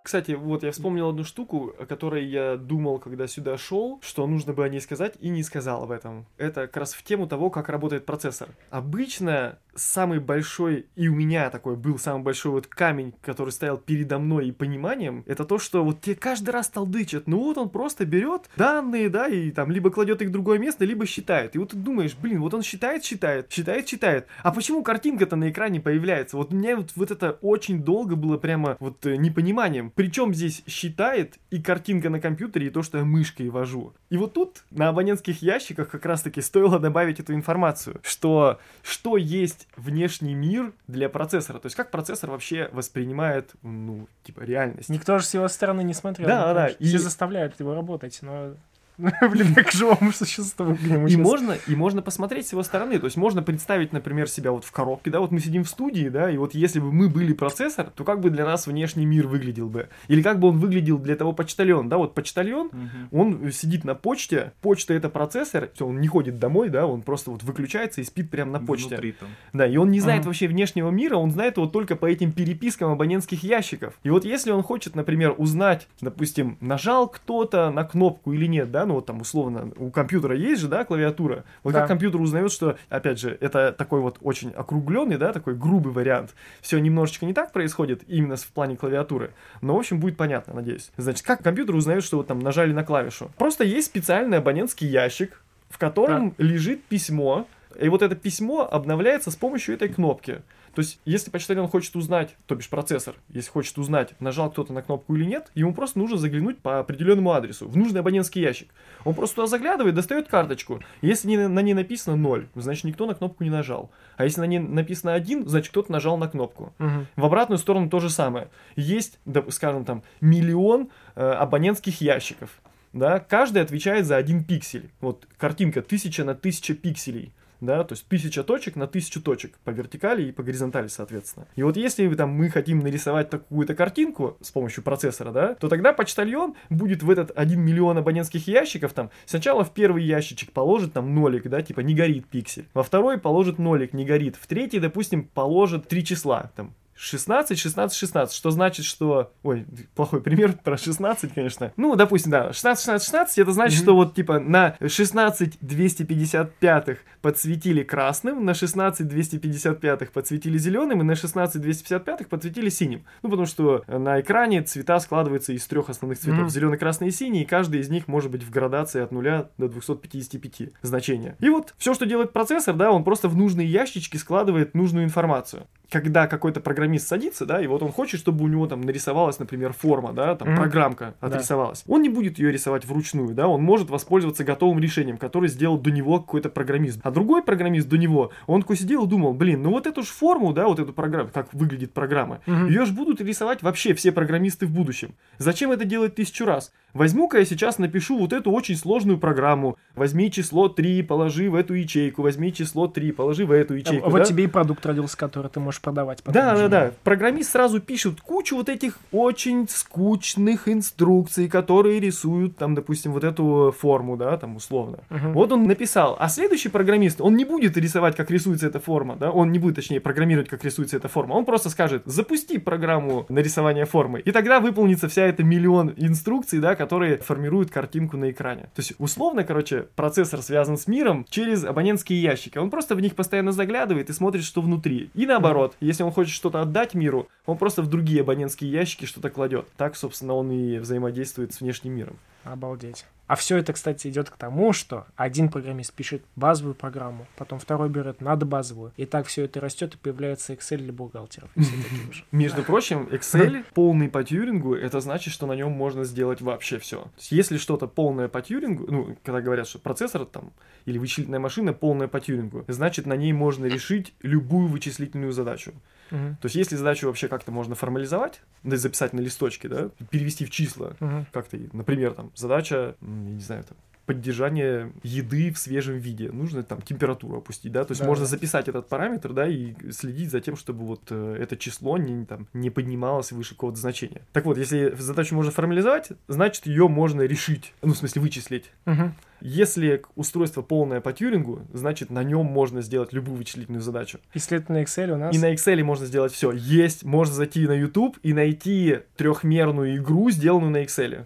[0.08, 4.54] Кстати, вот я вспомнил одну штуку, о которой я думал, когда сюда шел, что нужно
[4.54, 6.26] бы о ней сказать, и не сказал об этом.
[6.38, 8.48] Это как раз в тему того, как работает процессор.
[8.70, 14.20] Обычно самый большой, и у меня такой был самый большой вот камень, который стоял передо
[14.20, 18.06] мной и пониманием, это то, что вот тебе каждый раз толдычат, ну вот он просто
[18.06, 21.56] берет данные, да, и там либо кладет их в другое место, либо считает.
[21.56, 24.28] И вот ты думаешь, блин, вот он считает, считает, считает, считает.
[24.44, 26.38] А почему картинка-то на экране появляется?
[26.38, 29.92] Вот мне вот, вот это очень долго было прямо вот э, непониманием.
[29.96, 33.94] Причем здесь считает и картинка на компьютере, и то, что я мышкой вожу.
[34.10, 39.68] И вот тут на абонентских ящиках как раз-таки стоило добавить эту информацию, что что есть
[39.76, 41.60] внешний мир для процессора.
[41.60, 44.90] То есть как процессор вообще воспринимает, ну, типа, реальность.
[44.90, 46.28] Никто же с его стороны не смотрел.
[46.28, 48.54] Да, да, Все и- заставляют его работать, но...
[49.32, 50.76] Блин, как живому существу.
[50.76, 52.98] к И можно, и можно посмотреть с его стороны.
[52.98, 56.10] То есть можно представить, например, себя вот в коробке, да, вот мы сидим в студии,
[56.10, 59.28] да, и вот если бы мы были процессор, то как бы для нас внешний мир
[59.28, 59.90] выглядел бы?
[60.08, 62.72] Или как бы он выглядел для того почтальона, да, вот почтальон,
[63.12, 67.30] он сидит на почте, почта это процессор, всё, он не ходит домой, да, он просто
[67.32, 68.90] вот выключается и спит прямо на почте.
[68.90, 69.30] Внутри там.
[69.54, 72.92] Да, и он не знает вообще внешнего мира, он знает его только по этим перепискам
[72.92, 73.94] абонентских ящиков.
[74.04, 78.87] И вот если он хочет, например, узнать, допустим, нажал кто-то на кнопку или нет, да,
[78.88, 81.44] ну вот там условно у компьютера есть же, да, клавиатура.
[81.64, 81.82] Вот Да.
[81.82, 86.34] как компьютер узнает, что, опять же, это такой вот очень округленный, да, такой грубый вариант.
[86.62, 89.32] Все немножечко не так происходит именно в плане клавиатуры.
[89.62, 90.92] Но, в общем, будет понятно, надеюсь.
[90.98, 93.32] Значит, как компьютер узнает, что вот там нажали на клавишу?
[93.38, 97.46] Просто есть специальный абонентский ящик, в котором лежит письмо,
[97.80, 100.42] и вот это письмо обновляется с помощью этой кнопки.
[100.78, 104.84] То есть, если почтальон хочет узнать, то бишь процессор, если хочет узнать, нажал кто-то на
[104.84, 108.70] кнопку или нет, ему просто нужно заглянуть по определенному адресу, в нужный абонентский ящик.
[109.04, 110.80] Он просто туда заглядывает, достает карточку.
[111.02, 113.90] Если не- на ней написано 0, значит никто на кнопку не нажал.
[114.18, 116.72] А если на ней написано 1, значит кто-то нажал на кнопку.
[116.78, 117.08] Мгм.
[117.16, 118.50] В обратную сторону то же самое.
[118.76, 122.52] Есть, да, скажем там, миллион э, абонентских ящиков.
[122.94, 124.92] Да, каждый отвечает за один пиксель.
[125.02, 127.34] Вот картинка 1000 на 1000 пикселей.
[127.60, 131.48] Да, то есть тысяча точек на тысячу точек по вертикали и по горизонтали, соответственно.
[131.56, 135.94] И вот если там, мы хотим нарисовать такую-то картинку с помощью процессора, да, то тогда
[135.94, 141.14] почтальон будет в этот 1 миллион абонентских ящиков там сначала в первый ящичек положит там
[141.14, 142.68] нолик, да, типа не горит пиксель.
[142.74, 144.36] Во второй положит нолик, не горит.
[144.36, 149.32] В третий, допустим, положит три числа, там 16, 16, 16, что значит, что...
[149.44, 151.72] Ой, плохой пример про 16, конечно.
[151.78, 153.84] Ну, допустим, да, 16, 16, 16, это значит, Мгм.
[153.84, 161.16] что вот, типа, на 16 255 подсветили красным, на 16 255 подсветили зеленым, и на
[161.16, 163.06] 16 255 подсветили синим.
[163.22, 166.42] Ну, потому что на экране цвета складываются из трех основных цветов.
[166.42, 166.50] Мгм.
[166.50, 169.68] Зеленый, красный и синий, и каждый из них может быть в градации от 0 до
[169.68, 171.36] 255 значения.
[171.40, 175.68] И вот все, что делает процессор, да, он просто в нужные ящички складывает нужную информацию.
[175.90, 179.72] Когда какой-то программист садится, да, и вот он хочет, чтобы у него там нарисовалась, например,
[179.72, 180.58] форма, да, там Мгм.
[180.58, 181.28] программка Да.
[181.28, 181.84] отрисовалась.
[181.88, 185.90] Он не будет ее рисовать вручную, да, он может воспользоваться готовым решением, которое сделал до
[185.92, 187.00] него какой-то программист.
[187.04, 190.08] А другой программист до него, он такой сидел и думал, блин, ну вот эту ж
[190.08, 192.68] форму, да, вот эту программу, как выглядит программа, Мгм.
[192.68, 195.16] ее же будут рисовать вообще все программисты в будущем.
[195.38, 196.74] Зачем это делать тысячу раз?
[196.94, 199.78] Возьму-ка я сейчас напишу вот эту очень сложную программу.
[199.96, 204.08] Возьми число 3, положи в эту ячейку, возьми число 3, положи в эту ячейку.
[204.08, 204.26] А вот да?
[204.26, 206.34] тебе и продукт родился, который ты можешь продавать потом.
[206.34, 206.92] Да, да, да.
[207.04, 213.76] Программист сразу пишет кучу вот этих очень скучных инструкций, которые рисуют, там, допустим, вот эту
[213.78, 215.00] форму, да, там, условно.
[215.10, 215.34] Мгм.
[215.34, 219.32] Вот он написал, а следующий программист, он не будет рисовать, как рисуется эта форма, да,
[219.32, 223.86] он не будет, точнее, программировать, как рисуется эта форма, он просто скажет, запусти программу нарисования
[223.86, 228.70] формы, и тогда выполнится вся эта миллион инструкций, да, которые формируют картинку на экране.
[228.74, 233.14] То есть, условно, короче, процессор связан с миром через абонентские ящики, он просто в них
[233.14, 235.10] постоянно заглядывает и смотрит, что внутри.
[235.14, 239.30] И наоборот, если он хочет что-то отдать миру, он просто в другие абонентские ящики что-то
[239.30, 239.68] кладет.
[239.76, 242.18] Так, собственно, он и взаимодействует с внешним миром.
[242.52, 243.06] Обалдеть.
[243.28, 247.90] А все это, кстати, идет к тому, что один программист пишет базовую программу, потом второй
[247.90, 248.94] берет надо базовую.
[248.96, 251.50] И так все это растет, и появляется Excel для бухгалтеров.
[251.56, 251.62] И.
[252.32, 257.10] Между прочим, Excel полный по Тьюрингу, это значит, что на нем можно сделать вообще все.
[257.30, 260.54] Если что-то полное по Тьюрингу, ну, когда говорят, что процессор там
[260.86, 265.74] или вычислительная машина полная по Тьюрингу, значит, на ней можно решить любую вычислительную задачу.
[266.12, 266.38] Мгм.
[266.38, 270.50] То есть, если задачу вообще как-то можно формализовать, да, записать на листочке, да, перевести в
[270.50, 271.28] числа, Мгм.
[271.34, 276.32] как-то, например, там, задача, я не знаю, там, поддержание еды в свежем виде.
[276.32, 278.08] Нужно там температуру опустить, да, то есть Да.
[278.08, 282.26] можно записать этот параметр, да, и следить за тем, чтобы вот э, это число не,
[282.26, 284.22] там, не поднималось выше какого-то значения.
[284.32, 288.72] Так вот, если задачу можно формализовать, значит ее можно решить, ну, в смысле вычислить.
[288.86, 289.14] Мгм.
[289.42, 294.20] Если устройство полное по Тьюрингу, значит на нем можно сделать любую вычислительную задачу.
[294.34, 295.36] Если это на Excel у нас...
[295.36, 296.54] И на Excel можно сделать все.
[296.54, 301.26] Есть, можно зайти на YouTube и найти трехмерную игру, сделанную на Excel.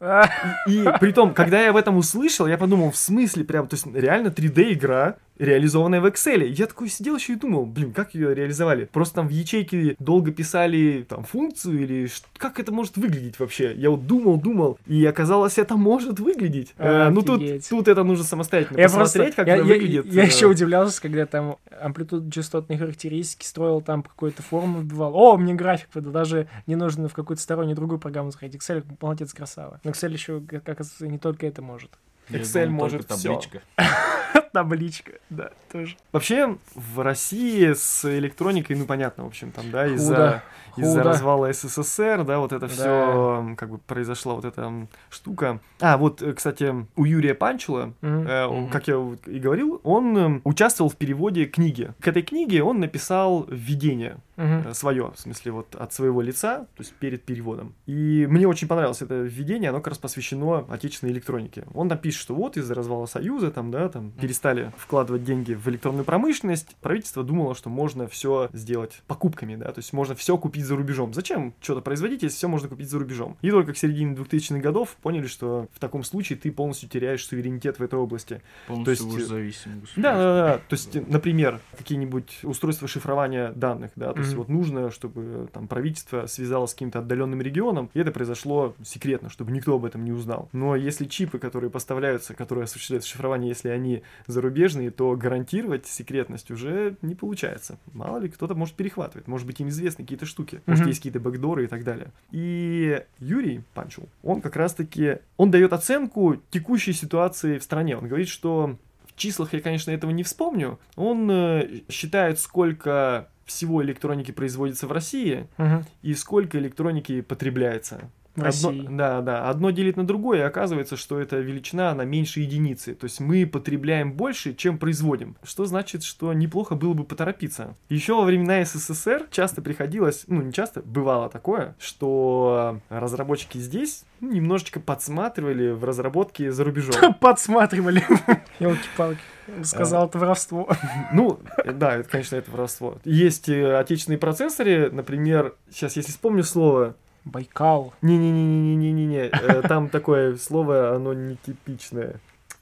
[0.00, 3.86] И при том, когда я об этом услышал, я подумал, в смысле прям, то есть
[3.92, 6.44] реально 3D игра реализованная в Excel.
[6.46, 8.84] Я такой сидел еще и думал, блин, как ее реализовали?
[8.86, 13.74] Просто там в ячейке долго писали там функцию или как это может выглядеть вообще?
[13.74, 16.74] Я вот думал, думал, и оказалось, это может выглядеть.
[16.78, 20.06] Э, ну тут, тут это нужно самостоятельно Я посмотреть, просто, как я, это я- выглядит.
[20.06, 25.14] я э, еще удивлялся, когда там амплитуд частотные характеристики строил, там какую-то форму вбивал.
[25.14, 28.60] О, мне график выдал, даже не нужно в какую-то стороннюю другую программу заходить.
[28.60, 29.80] Excel, молодец, красава.
[29.84, 31.90] Но Excel еще, как оказывается, не только это может.
[32.30, 33.28] Excel думал, может только всё.
[33.34, 33.62] табличка.
[34.52, 35.96] Табличка, да, тоже.
[36.10, 41.02] Вообще, в России с электроникой, ну, понятно, в общем, там, да, из-за Худо.
[41.02, 42.72] развала СССР, да, вот это Да.
[42.72, 44.72] все, как бы, произошла вот эта
[45.10, 45.60] штука.
[45.80, 48.26] А, вот, э, кстати, у Юрия Панчела, Мгм.
[48.26, 48.70] э, он, Мгм.
[48.70, 48.94] как я
[49.26, 51.92] и говорил, он э, участвовал в переводе книги.
[52.00, 54.72] К этой книге он написал введение Мгм.
[54.72, 57.74] свое, в смысле, вот от своего лица, то есть перед переводом.
[57.86, 61.64] И мне очень понравилось это введение, оно как раз посвящено отечественной электронике.
[61.74, 65.66] Он там пишет, что вот из-за развала Союза, там, да, там, перестали вкладывать деньги в
[65.68, 70.64] электронную промышленность, правительство думало, что можно все сделать покупками, да, то есть можно все купить
[70.64, 71.14] за рубежом.
[71.14, 73.36] Зачем что-то производить, если все можно купить за рубежом?
[73.42, 77.78] И только к середине 2000-х годов поняли, что в таком случае ты полностью теряешь суверенитет
[77.78, 78.42] в этой области.
[78.66, 80.58] Полностью есть, уж э, зависимый Да, да, да.
[80.68, 84.38] То есть, э, например, какие-нибудь устройства шифрования данных, да, то есть Мгм.
[84.38, 89.52] вот нужно, чтобы там правительство связалось с каким-то отдаленным регионом, и это произошло секретно, чтобы
[89.52, 90.48] никто об этом не узнал.
[90.52, 91.70] Но если чипы, которые
[92.08, 97.78] поставляются, которые осуществляют шифрование, если они зарубежные, то гарантировать секретность уже не получается.
[97.92, 100.88] Мало ли, кто-то может перехватывать, может быть, им известны какие-то штуки, может, Мгм.
[100.88, 102.08] есть какие-то бэкдоры и так далее.
[102.30, 107.96] И Юрий Панчул, он как раз-таки, он дает оценку текущей ситуации в стране.
[107.96, 110.78] Он говорит, что в числах я, конечно, этого не вспомню.
[110.96, 115.84] Он э, считает, сколько всего электроники производится в России Мгм.
[116.02, 118.10] и сколько электроники потребляется.
[118.38, 119.48] В Одно, да, да.
[119.48, 122.94] Одно делит на другое, и оказывается, что эта величина, она меньше единицы.
[122.94, 125.36] То есть мы потребляем больше, чем производим.
[125.42, 127.76] Что значит, что неплохо было бы поторопиться.
[127.88, 134.32] Еще во времена СССР часто приходилось, ну не часто, бывало такое, что разработчики здесь ну,
[134.32, 137.14] немножечко подсматривали в разработке за рубежом.
[137.20, 138.04] Подсматривали.
[138.58, 139.20] Елки-палки.
[139.62, 140.68] Сказал это воровство.
[141.12, 142.98] Ну, да, это, конечно, это воровство.
[143.04, 147.92] Есть э, отечественные процессоры, например, сейчас, если вспомню слово, Байкал.
[148.02, 149.28] Не-не-не-не-не-не-не.
[149.32, 152.16] э, Там такое слово, оно нетипичное.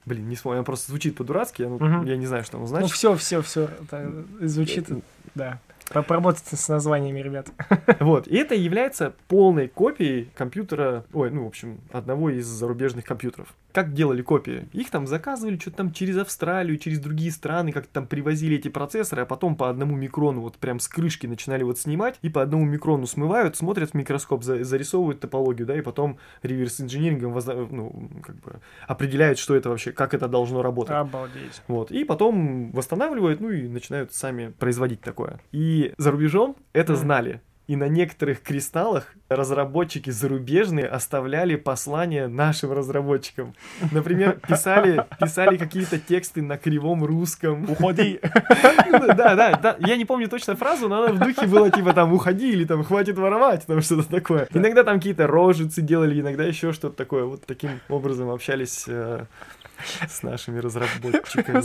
[0.05, 2.05] Блин, не вспомню, оно просто звучит по-дурацки, ну, Мгм.
[2.07, 2.91] я не знаю, что оно Ну значит.
[2.93, 3.69] все, все, все.
[4.41, 4.89] Звучит,
[5.35, 5.59] да.
[5.93, 7.49] По- Поработайте с названиями, ребят.
[8.01, 13.55] Вот, и это является полной копией компьютера, ой, ну, в общем, одного из зарубежных компьютеров.
[13.77, 14.71] Как делали копии?
[14.73, 19.21] Их там заказывали что-то там через Австралию, через другие страны, как-то там привозили эти процессоры,
[19.21, 22.65] а потом по одному микрону вот прям с крышки начинали вот снимать, и по одному
[22.65, 28.37] микрону смывают, смотрят в микроскоп, за- зарисовывают топологию, да, и потом реверс-инжинирингом возна- ну, как
[28.37, 30.97] бы определяют, что это вообще, как это должно работать.
[30.97, 31.61] Обалдеть.
[31.69, 31.91] Вот.
[31.91, 35.39] И потом восстанавливают, ну и начинают сами производить такое.
[35.53, 37.43] И за рубежом это знали.
[37.67, 43.55] И на некоторых кристаллах разработчики зарубежные оставляли послания нашим разработчикам.
[43.91, 47.69] Например, писали, писали какие-то тексты на кривом русском.
[47.69, 48.21] Уходи.
[49.17, 49.77] Да, да, да.
[49.81, 52.85] Я не помню точно фразу, но она в духе была типа там уходи или там
[52.85, 54.49] хватит воровать, там что-то такое.
[54.55, 57.25] Иногда там какие-то рожицы делали, иногда еще что-то такое.
[57.25, 59.25] Вот таким образом общались э,
[60.09, 61.63] с нашими разработчиками.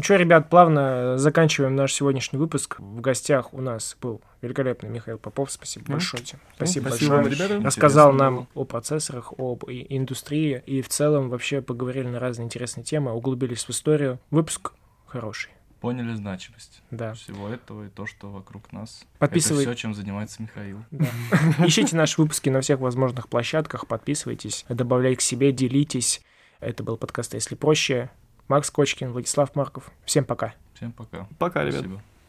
[0.00, 2.76] Ну что, ребят, плавно заканчиваем наш сегодняшний выпуск.
[2.80, 5.52] В гостях у нас был великолепный Михаил Попов.
[5.52, 6.38] Спасибо Ну, большое тебе.
[6.56, 7.36] Спасибо, Спасибо большое.
[7.48, 7.62] ребята.
[7.66, 8.46] Рассказал Интересно нам было.
[8.54, 13.68] о процессорах, об индустрии и в целом вообще поговорили на разные интересные темы, углубились в
[13.68, 14.18] историю.
[14.30, 14.72] Выпуск
[15.04, 15.50] хороший.
[15.82, 17.12] Поняли значимость Да.
[17.12, 19.04] всего этого и то, что вокруг нас.
[19.18, 20.78] Подписывай- Это все, чем занимается Михаил.
[20.92, 21.08] Да.
[21.66, 26.22] Ищите наши выпуски на всех возможных площадках, подписывайтесь, добавляйте к себе, делитесь.
[26.58, 28.10] Это был подкаст «Если проще».
[28.50, 29.92] Макс Кочкин, Владислав Марков.
[30.04, 30.54] Всем пока.
[30.74, 31.28] Всем пока.
[31.38, 31.82] Пока, ребят.
[31.82, 32.02] Спасибо.